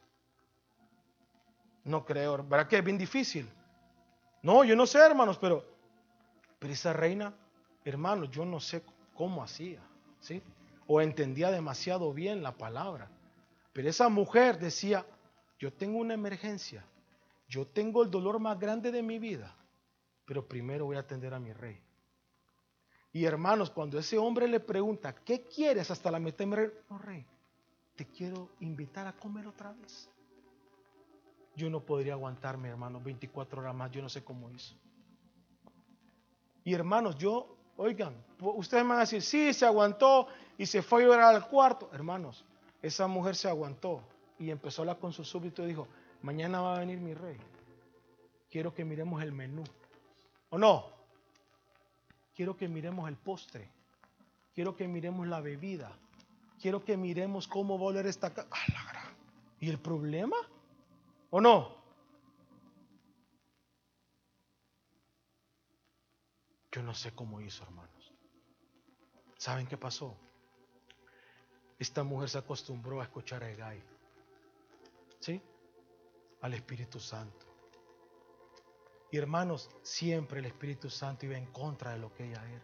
No 1.84 2.06
creo, 2.06 2.44
¿verdad 2.44 2.68
que 2.68 2.78
es 2.78 2.84
bien 2.84 2.98
difícil? 2.98 3.50
No, 4.44 4.64
yo 4.64 4.76
no 4.76 4.86
sé, 4.86 5.00
hermanos, 5.00 5.38
pero, 5.38 5.66
pero 6.60 6.74
esa 6.74 6.94
reina, 6.94 7.34
hermanos, 7.86 8.30
yo 8.30 8.46
no 8.46 8.60
sé 8.60 8.84
cómo 9.16 9.42
hacía, 9.42 9.82
¿sí? 10.20 10.44
O 10.86 11.02
entendía 11.02 11.50
demasiado 11.50 12.14
bien 12.14 12.44
la 12.44 12.52
palabra. 12.52 13.10
Pero 13.74 13.90
esa 13.90 14.10
mujer 14.10 14.60
decía, 14.60 15.06
yo 15.58 15.72
tengo 15.72 16.00
una 16.00 16.14
emergencia, 16.14 16.84
yo 17.52 17.68
tengo 17.68 18.02
el 18.02 18.10
dolor 18.10 18.40
más 18.40 18.58
grande 18.58 18.94
de 18.94 19.04
mi 19.04 19.20
vida, 19.20 19.54
pero 20.24 20.48
primero 20.48 20.86
voy 20.86 20.96
a 20.96 21.02
atender 21.02 21.34
a 21.34 21.40
mi 21.40 21.52
rey. 21.52 21.78
Y 23.12 23.26
hermanos, 23.26 23.70
cuando 23.70 24.00
ese 24.00 24.18
hombre 24.18 24.48
le 24.48 24.62
pregunta, 24.62 25.14
¿qué 25.14 25.44
quieres 25.44 25.92
hasta 25.92 26.10
la 26.10 26.18
mitad 26.18 26.46
de 26.46 26.56
rey? 26.56 26.72
No, 26.90 26.98
rey, 26.98 27.26
te 27.98 28.08
quiero 28.08 28.52
invitar 28.62 29.06
a 29.06 29.12
comer 29.12 29.48
otra 29.48 29.74
vez. 29.74 30.10
Yo 31.54 31.70
no 31.70 31.82
podría 31.82 32.14
aguantarme, 32.14 32.70
hermanos, 32.70 33.04
24 33.04 33.60
horas 33.60 33.76
más, 33.76 33.92
yo 33.92 34.02
no 34.02 34.08
sé 34.08 34.24
cómo 34.24 34.50
hizo. 34.50 34.74
Y 36.64 36.74
hermanos, 36.74 37.18
yo, 37.18 37.58
oigan, 37.76 38.16
ustedes 38.40 38.88
van 38.88 38.98
a 38.98 39.02
decir, 39.02 39.22
sí, 39.22 39.54
se 39.54 39.66
aguantó 39.66 40.28
y 40.58 40.66
se 40.66 40.82
fue 40.82 41.04
a 41.04 41.08
llorar 41.08 41.36
al 41.36 41.50
cuarto. 41.50 41.90
Hermanos, 41.92 42.46
esa 42.82 43.08
mujer 43.08 43.36
se 43.36 43.50
aguantó 43.50 44.02
y 44.40 44.52
empezó 44.52 44.82
a 44.82 44.84
hablar 44.84 45.00
con 45.00 45.12
su 45.12 45.26
súbdito 45.26 45.66
y 45.66 45.68
dijo, 45.68 45.90
mañana 46.22 46.62
va 46.62 46.76
a 46.76 46.80
venir 46.80 47.00
mi 47.00 47.14
rey. 47.14 47.38
Quiero 48.50 48.74
que 48.74 48.86
miremos 48.86 49.22
el 49.24 49.32
menú. 49.32 49.64
¿O 50.50 50.58
no? 50.58 50.86
Quiero 52.36 52.56
que 52.58 52.68
miremos 52.68 53.08
el 53.08 53.16
postre. 53.16 53.70
Quiero 54.54 54.76
que 54.76 54.88
miremos 54.88 55.28
la 55.28 55.40
bebida 55.40 55.98
quiero 56.62 56.86
que 56.86 56.96
miremos 56.96 57.48
cómo 57.48 57.78
va 57.78 57.86
a 57.86 57.88
oler 57.90 58.06
esta 58.06 58.34
casa. 58.34 58.48
¿Y 59.60 59.70
el 59.70 59.80
problema? 59.80 60.38
¿O 61.32 61.42
no? 61.42 61.82
Yo 66.72 66.84
no 66.84 66.94
sé 66.94 67.14
cómo 67.14 67.42
hizo, 67.42 67.64
hermanos. 67.64 68.14
¿Saben 69.38 69.68
qué 69.68 69.78
pasó? 69.78 70.16
Esta 71.80 72.04
mujer 72.04 72.30
se 72.30 72.38
acostumbró 72.38 73.02
a 73.02 73.04
escuchar 73.04 73.44
a 73.44 73.50
Egay. 73.50 73.84
¿Sí? 75.20 75.42
Al 76.42 76.54
Espíritu 76.54 77.00
Santo. 77.00 77.46
Y 79.12 79.18
hermanos, 79.18 79.70
siempre 79.82 80.40
el 80.40 80.46
Espíritu 80.46 80.90
Santo 80.90 81.26
iba 81.26 81.38
en 81.38 81.48
contra 81.48 81.92
de 81.92 82.00
lo 82.00 82.14
que 82.14 82.30
ella 82.30 82.44
era. 82.50 82.64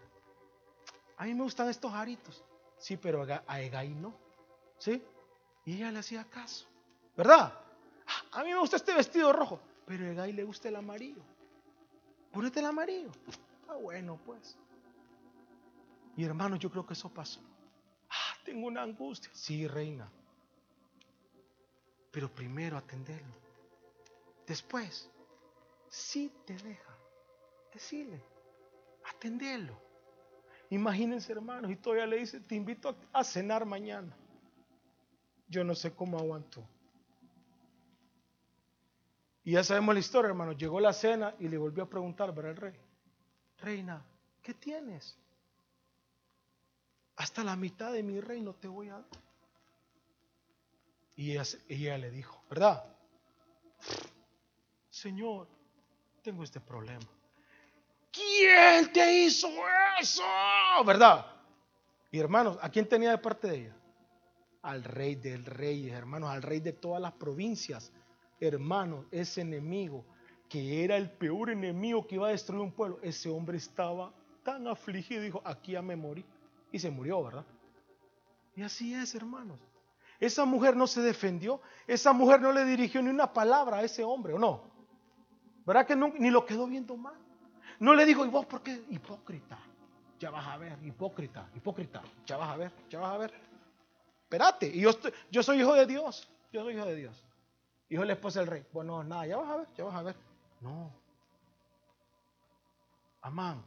A 1.17 1.25
mí 1.25 1.33
me 1.33 1.43
gustan 1.43 1.69
estos 1.69 1.93
aritos. 1.93 2.43
Sí, 2.77 2.95
pero 2.95 3.25
a 3.47 3.61
Egay 3.61 3.89
no. 3.89 4.17
¿Sí? 4.77 5.03
Y 5.65 5.75
ella 5.75 5.91
le 5.91 5.99
hacía 5.99 6.23
caso. 6.23 6.67
¿Verdad? 7.15 7.53
A 8.31 8.43
mí 8.43 8.51
me 8.51 8.59
gusta 8.59 8.77
este 8.77 8.93
vestido 8.93 9.33
rojo, 9.33 9.59
pero 9.85 10.05
a 10.05 10.11
Egay 10.11 10.31
le 10.31 10.43
gusta 10.43 10.69
el 10.69 10.75
amarillo. 10.77 11.23
Ponete 12.31 12.59
el 12.59 12.67
amarillo. 12.67 13.11
Ah, 13.67 13.75
bueno, 13.75 14.17
pues. 14.25 14.57
Y 16.15 16.23
hermanos, 16.23 16.59
yo 16.59 16.71
creo 16.71 16.85
que 16.85 16.93
eso 16.93 17.09
pasó. 17.09 17.41
Ah, 18.09 18.37
tengo 18.45 18.67
una 18.67 18.83
angustia. 18.83 19.29
Sí, 19.33 19.67
reina. 19.67 20.09
Pero 22.11 22.33
primero 22.33 22.77
atenderlo. 22.77 23.46
Después, 24.47 25.09
si 25.89 26.29
te 26.45 26.53
deja, 26.53 26.97
decirle, 27.73 28.23
atenderlo. 29.03 29.77
Imagínense, 30.69 31.33
hermanos, 31.33 31.69
y 31.69 31.75
todavía 31.75 32.07
le 32.07 32.17
dice, 32.17 32.39
te 32.39 32.55
invito 32.55 32.95
a, 33.11 33.23
cenar 33.25 33.65
mañana. 33.65 34.15
Yo 35.49 35.65
no 35.65 35.75
sé 35.75 35.93
cómo 35.93 36.17
aguantó. 36.17 36.65
Y 39.43 39.51
ya 39.51 39.63
sabemos 39.63 39.93
la 39.93 39.99
historia, 39.99 40.29
hermanos. 40.29 40.57
Llegó 40.57 40.79
la 40.79 40.93
cena 40.93 41.35
y 41.39 41.49
le 41.49 41.57
volvió 41.57 41.83
a 41.83 41.89
preguntar 41.89 42.33
para 42.33 42.49
el 42.49 42.57
rey, 42.57 42.73
reina, 43.59 44.05
¿qué 44.41 44.53
tienes? 44.53 45.17
Hasta 47.17 47.43
la 47.43 47.55
mitad 47.55 47.91
de 47.91 48.03
mi 48.03 48.19
reino 48.21 48.53
te 48.53 48.67
voy 48.67 48.89
a 48.89 48.93
dar. 48.93 49.05
Y 51.15 51.37
ella 51.69 51.97
le 51.97 52.11
dijo, 52.11 52.43
¿verdad? 52.49 52.96
Señor, 54.97 55.47
tengo 56.23 56.43
este 56.43 56.59
problema. 56.59 57.05
¿Quién 58.11 58.91
te 58.91 59.25
hizo 59.25 59.47
eso? 60.01 60.23
¿Verdad? 60.83 61.23
Y 62.09 62.17
hermanos, 62.17 62.57
¿a 62.59 62.69
quién 62.69 62.89
tenía 62.89 63.11
de 63.11 63.19
parte 63.19 63.47
de 63.47 63.55
ella? 63.57 63.75
Al 64.63 64.83
rey 64.83 65.13
del 65.13 65.45
rey, 65.45 65.89
hermanos, 65.89 66.31
al 66.31 66.41
rey 66.41 66.61
de 66.61 66.73
todas 66.73 66.99
las 66.99 67.13
provincias. 67.13 67.91
Hermanos, 68.39 69.05
ese 69.11 69.41
enemigo 69.41 70.03
que 70.49 70.83
era 70.83 70.97
el 70.97 71.11
peor 71.11 71.51
enemigo 71.51 72.07
que 72.07 72.15
iba 72.15 72.29
a 72.29 72.31
destruir 72.31 72.61
un 72.61 72.71
pueblo, 72.71 72.97
ese 73.03 73.29
hombre 73.29 73.57
estaba 73.57 74.11
tan 74.43 74.67
afligido, 74.67 75.21
dijo, 75.21 75.43
aquí 75.45 75.73
ya 75.73 75.83
me 75.83 75.95
morí. 75.95 76.25
Y 76.71 76.79
se 76.79 76.89
murió, 76.89 77.23
¿verdad? 77.23 77.45
Y 78.55 78.63
así 78.63 78.95
es, 78.95 79.13
hermanos. 79.13 79.59
Esa 80.19 80.43
mujer 80.45 80.75
no 80.75 80.87
se 80.87 81.01
defendió, 81.01 81.61
esa 81.85 82.13
mujer 82.13 82.41
no 82.41 82.51
le 82.51 82.65
dirigió 82.65 82.99
ni 83.03 83.09
una 83.09 83.31
palabra 83.31 83.77
a 83.77 83.83
ese 83.83 84.03
hombre, 84.03 84.33
¿o 84.33 84.39
no? 84.39 84.66
¿Verdad 85.67 85.85
que 85.85 85.97
ni 85.97 86.31
lo 86.31 86.45
quedó 86.45 86.65
viendo 86.65 86.95
mal? 86.95 87.13
No 87.79 87.93
le 87.93 88.05
digo, 88.05 88.25
¿y 88.25 88.29
vos 88.29 88.45
por 88.45 88.63
qué? 88.63 88.85
Hipócrita. 88.89 89.59
Ya 90.17 90.31
vas 90.31 90.47
a 90.47 90.55
ver, 90.55 90.77
hipócrita, 90.81 91.49
hipócrita. 91.53 92.01
Ya 92.25 92.37
vas 92.37 92.49
a 92.49 92.55
ver, 92.55 92.71
ya 92.89 92.99
vas 93.01 93.13
a 93.13 93.17
ver. 93.17 93.33
Espérate, 94.23 94.71
yo, 94.79 95.43
soy 95.43 95.59
hijo 95.59 95.73
de 95.73 95.85
Dios. 95.85 96.25
Yo 96.53 96.63
soy 96.63 96.73
hijo 96.73 96.85
de 96.85 96.95
Dios. 96.95 97.21
Hijo 97.89 98.01
de 98.01 98.07
la 98.07 98.13
esposa 98.13 98.39
del 98.39 98.47
rey. 98.47 98.65
Bueno, 98.71 99.03
nada, 99.03 99.27
ya 99.27 99.35
vas 99.35 99.49
a 99.49 99.57
ver, 99.57 99.67
ya 99.75 99.83
vas 99.83 99.95
a 99.95 100.03
ver. 100.03 100.15
No. 100.61 100.89
Amán, 103.21 103.61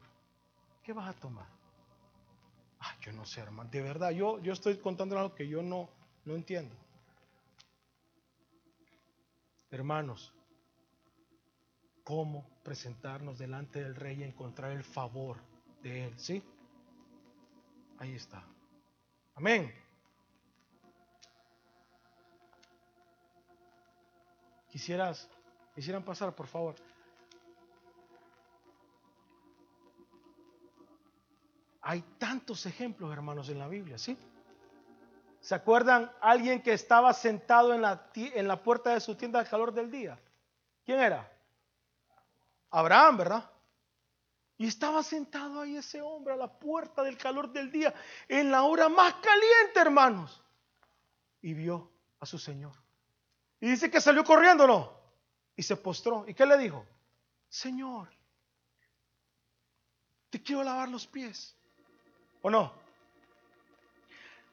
¿qué 0.82 0.94
vas 0.94 1.07
a 1.07 1.12
tomar? 1.20 1.46
Ah, 2.80 2.96
yo 3.03 3.12
no 3.12 3.26
sé, 3.26 3.42
hermano. 3.42 3.68
De 3.68 3.82
verdad, 3.82 4.11
yo, 4.11 4.38
estoy 4.38 4.78
contando 4.78 5.18
algo 5.18 5.34
que 5.34 5.46
yo 5.46 5.61
no 5.62 5.90
entiendo. 6.24 6.74
Hermanos, 9.70 10.32
cómo 12.05 12.48
presentarnos 12.62 13.38
delante 13.38 13.82
del 13.82 13.94
rey 13.94 14.20
y 14.20 14.24
encontrar 14.24 14.72
el 14.72 14.84
favor 14.84 15.38
de 15.82 16.07
él. 16.07 16.18
¿Sí? 16.18 16.42
Ahí 17.98 18.14
está. 18.14 18.42
Amén. 19.34 19.74
Quisieras, 24.68 25.28
quisieran 25.74 26.05
pasar, 26.05 26.34
por 26.34 26.46
favor. 26.46 26.76
Hay 31.82 32.03
tantos 32.18 32.66
ejemplos, 32.66 33.12
hermanos, 33.12 33.48
en 33.48 33.59
la 33.59 33.66
Biblia, 33.66 33.98
¿sí? 33.98 34.16
¿Se 35.40 35.55
acuerdan 35.55 36.12
alguien 36.20 36.62
que 36.62 36.72
estaba 36.72 37.12
sentado 37.14 37.74
en 37.74 37.82
la, 37.82 38.11
en 38.14 38.46
la 38.46 38.62
puerta 38.62 38.92
de 38.94 39.01
su 39.01 39.14
tienda 39.14 39.40
al 39.40 39.48
calor 39.48 39.72
del 39.72 39.90
día? 39.90 40.20
¿Quién 40.84 41.01
era? 41.01 41.30
Abraham, 42.71 43.16
¿verdad? 43.18 43.51
Y 44.61 44.66
estaba 44.66 45.03
sentado 45.03 45.62
ahí 45.62 45.77
ese 45.77 46.03
hombre 46.03 46.35
a 46.35 46.37
la 46.37 46.59
puerta 46.59 47.03
del 47.03 47.16
calor 47.16 47.51
del 47.51 47.73
día, 47.73 47.95
en 48.29 48.51
la 48.51 48.62
hora 48.64 48.89
más 48.91 49.14
caliente, 49.14 49.81
hermanos. 49.81 50.43
Y 51.41 51.55
vio 51.55 51.91
a 52.18 52.27
su 52.27 52.39
Señor. 52.39 52.75
Y 53.59 53.71
dice 53.71 53.91
que 53.91 54.01
salió 54.01 54.23
corriendo, 54.23 54.66
¿no? 54.66 54.93
Y 55.57 55.62
se 55.62 55.77
postró. 55.77 56.27
¿Y 56.29 56.35
qué 56.35 56.45
le 56.45 56.59
dijo? 56.59 56.87
Señor, 57.49 58.09
te 60.29 60.43
quiero 60.43 60.62
lavar 60.62 60.89
los 60.89 61.07
pies. 61.07 61.57
¿O 62.43 62.51
no? 62.51 62.73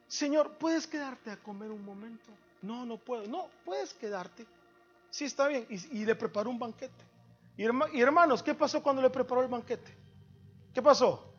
Señor, 0.06 0.56
¿puedes 0.56 0.86
quedarte 0.86 1.30
a 1.30 1.36
comer 1.36 1.70
un 1.70 1.84
momento? 1.84 2.30
No, 2.62 2.86
no 2.86 2.96
puedo. 2.96 3.26
No, 3.26 3.48
puedes 3.64 3.92
quedarte. 3.92 4.46
Sí, 5.10 5.26
está 5.26 5.48
bien. 5.48 5.66
Y, 5.68 5.98
y 5.98 6.06
le 6.06 6.14
preparó 6.14 6.48
un 6.48 6.58
banquete. 6.58 7.07
Y, 7.58 7.64
hermanos, 8.00 8.40
¿qué 8.40 8.54
pasó 8.54 8.80
cuando 8.80 9.02
le 9.02 9.10
preparó 9.10 9.42
el 9.42 9.48
banquete? 9.48 9.92
¿Qué 10.72 10.80
pasó? 10.80 11.34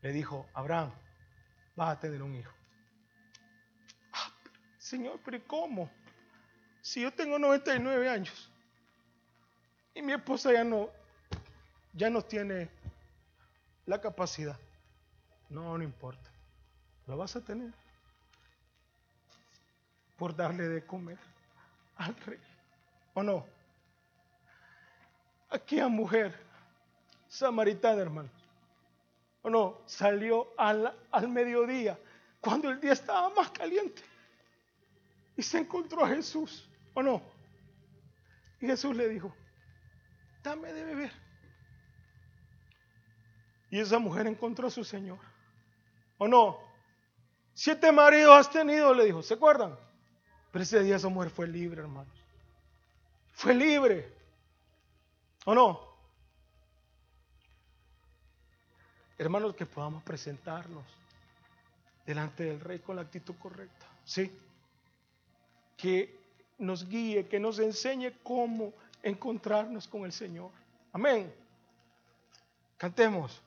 Le 0.00 0.12
dijo, 0.12 0.46
Abraham, 0.54 0.92
vas 1.74 1.96
a 1.96 1.98
tener 1.98 2.22
un 2.22 2.36
hijo. 2.36 2.52
Ah, 4.12 4.32
señor, 4.78 5.18
pero 5.24 5.44
¿cómo? 5.44 5.90
Si 6.80 7.02
yo 7.02 7.12
tengo 7.12 7.36
99 7.36 8.08
años 8.08 8.48
y 9.92 10.00
mi 10.00 10.12
esposa 10.12 10.52
ya 10.52 10.62
no, 10.62 10.88
ya 11.92 12.10
no 12.10 12.22
tiene 12.22 12.70
la 13.86 14.00
capacidad. 14.00 14.56
No, 15.48 15.76
no 15.76 15.82
importa. 15.82 16.30
Lo 17.08 17.16
vas 17.16 17.34
a 17.34 17.40
tener 17.40 17.72
por 20.16 20.36
darle 20.36 20.68
de 20.68 20.86
comer 20.86 21.18
al 21.96 22.14
rey. 22.18 22.51
¿O 23.14 23.22
no? 23.22 23.46
Aquella 25.50 25.88
mujer 25.88 26.34
samaritana, 27.28 28.00
hermano. 28.00 28.30
¿O 29.42 29.50
no? 29.50 29.82
Salió 29.86 30.48
al, 30.56 30.96
al 31.10 31.28
mediodía, 31.28 31.98
cuando 32.40 32.70
el 32.70 32.80
día 32.80 32.92
estaba 32.92 33.28
más 33.30 33.50
caliente. 33.50 34.02
Y 35.36 35.42
se 35.42 35.58
encontró 35.58 36.04
a 36.04 36.08
Jesús. 36.08 36.68
¿O 36.94 37.02
no? 37.02 37.22
Y 38.60 38.66
Jesús 38.66 38.94
le 38.94 39.08
dijo, 39.08 39.34
dame 40.42 40.72
de 40.72 40.84
beber. 40.84 41.12
Y 43.70 43.80
esa 43.80 43.98
mujer 43.98 44.26
encontró 44.26 44.68
a 44.68 44.70
su 44.70 44.84
Señor. 44.84 45.18
¿O 46.18 46.28
no? 46.28 46.58
Siete 47.54 47.90
maridos 47.90 48.38
has 48.38 48.50
tenido, 48.50 48.94
le 48.94 49.06
dijo. 49.06 49.22
¿Se 49.22 49.34
acuerdan? 49.34 49.76
Pero 50.50 50.62
ese 50.62 50.82
día 50.82 50.96
esa 50.96 51.08
mujer 51.08 51.30
fue 51.30 51.48
libre, 51.48 51.80
hermanos. 51.80 52.21
Fue 53.42 53.54
libre. 53.54 54.08
¿O 55.46 55.52
no? 55.52 55.80
Hermanos, 59.18 59.56
que 59.56 59.66
podamos 59.66 60.00
presentarnos 60.04 60.84
delante 62.06 62.44
del 62.44 62.60
rey 62.60 62.78
con 62.78 62.94
la 62.94 63.02
actitud 63.02 63.34
correcta. 63.40 63.84
¿Sí? 64.04 64.30
Que 65.76 66.20
nos 66.58 66.88
guíe, 66.88 67.26
que 67.26 67.40
nos 67.40 67.58
enseñe 67.58 68.12
cómo 68.22 68.74
encontrarnos 69.02 69.88
con 69.88 70.04
el 70.04 70.12
Señor. 70.12 70.52
Amén. 70.92 71.34
Cantemos. 72.76 73.42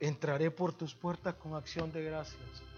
Entraré 0.00 0.50
por 0.50 0.72
tus 0.72 0.96
puertas 0.96 1.36
con 1.36 1.54
acción 1.54 1.92
de 1.92 2.02
gracias. 2.02 2.73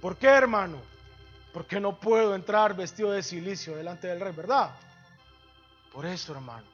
¿Por 0.00 0.16
qué, 0.16 0.28
hermano? 0.28 0.78
Porque 1.52 1.80
no 1.80 1.98
puedo 1.98 2.34
entrar 2.34 2.76
vestido 2.76 3.12
de 3.12 3.22
silicio 3.22 3.76
delante 3.76 4.08
del 4.08 4.20
rey, 4.20 4.32
¿verdad? 4.32 4.70
Por 5.92 6.04
eso, 6.04 6.34
hermano. 6.34 6.66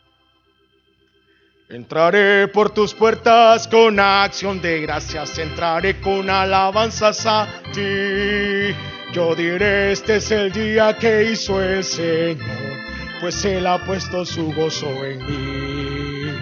Entraré 1.69 2.49
por 2.49 2.71
tus 2.71 2.93
puertas 2.93 3.67
con 3.67 3.99
acción 3.99 4.61
de 4.61 4.83
gracias, 4.83 5.39
entraré 5.39 6.01
con 6.01 6.29
alabanzas 6.29 7.25
a 7.25 7.49
ti. 7.73 8.75
Yo 9.13 9.35
diré, 9.35 9.93
este 9.93 10.17
es 10.17 10.31
el 10.33 10.53
día 10.53 10.99
que 10.99 11.31
hizo 11.31 11.63
el 11.63 11.83
Señor, 11.85 12.79
pues 13.21 13.43
Él 13.45 13.67
ha 13.67 13.83
puesto 13.85 14.27
su 14.27 14.53
gozo 14.53 15.05
en 15.05 15.25
mí. 15.25 16.33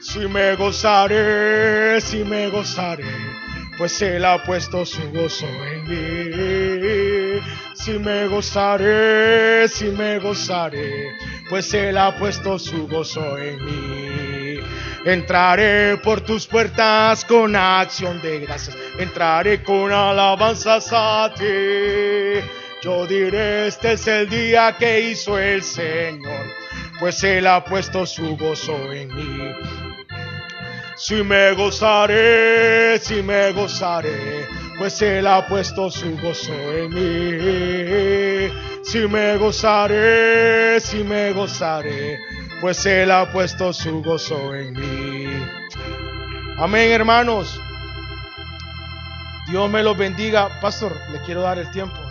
Si 0.00 0.20
me 0.20 0.54
gozaré, 0.54 2.00
si 2.00 2.24
me 2.24 2.48
gozaré, 2.48 3.33
pues 3.76 4.00
Él 4.02 4.24
ha 4.24 4.42
puesto 4.42 4.84
su 4.84 5.10
gozo 5.10 5.46
en 5.46 5.88
mí. 5.88 7.40
Si 7.74 7.98
me 7.98 8.26
gozaré, 8.28 9.68
si 9.68 9.86
me 9.86 10.18
gozaré, 10.18 11.12
pues 11.48 11.72
Él 11.74 11.98
ha 11.98 12.16
puesto 12.16 12.58
su 12.58 12.86
gozo 12.86 13.36
en 13.38 13.64
mí. 13.64 14.60
Entraré 15.04 15.98
por 15.98 16.22
tus 16.22 16.46
puertas 16.46 17.24
con 17.26 17.54
acción 17.54 18.22
de 18.22 18.40
gracias, 18.40 18.76
entraré 18.98 19.62
con 19.62 19.92
alabanzas 19.92 20.88
a 20.92 21.30
ti. 21.36 22.40
Yo 22.80 23.06
diré, 23.06 23.66
este 23.66 23.92
es 23.92 24.06
el 24.06 24.28
día 24.30 24.76
que 24.78 25.00
hizo 25.00 25.38
el 25.38 25.62
Señor, 25.62 26.46
pues 27.00 27.22
Él 27.24 27.46
ha 27.46 27.62
puesto 27.64 28.06
su 28.06 28.36
gozo 28.36 28.92
en 28.92 29.14
mí. 29.14 29.83
Si 30.96 31.22
me 31.24 31.52
gozaré, 31.54 32.98
si 33.00 33.20
me 33.20 33.52
gozaré, 33.52 34.46
pues 34.78 35.02
Él 35.02 35.26
ha 35.26 35.46
puesto 35.46 35.90
su 35.90 36.16
gozo 36.18 36.52
en 36.52 36.90
mí. 36.94 38.52
Si 38.84 38.98
me 39.08 39.36
gozaré, 39.36 40.78
si 40.80 41.02
me 41.02 41.32
gozaré, 41.32 42.20
pues 42.60 42.86
Él 42.86 43.10
ha 43.10 43.30
puesto 43.32 43.72
su 43.72 44.02
gozo 44.02 44.54
en 44.54 44.72
mí. 44.72 45.26
Amén, 46.58 46.92
hermanos. 46.92 47.60
Dios 49.48 49.68
me 49.68 49.82
los 49.82 49.96
bendiga. 49.96 50.60
Pastor, 50.60 50.96
le 51.12 51.18
quiero 51.22 51.42
dar 51.42 51.58
el 51.58 51.70
tiempo. 51.72 52.03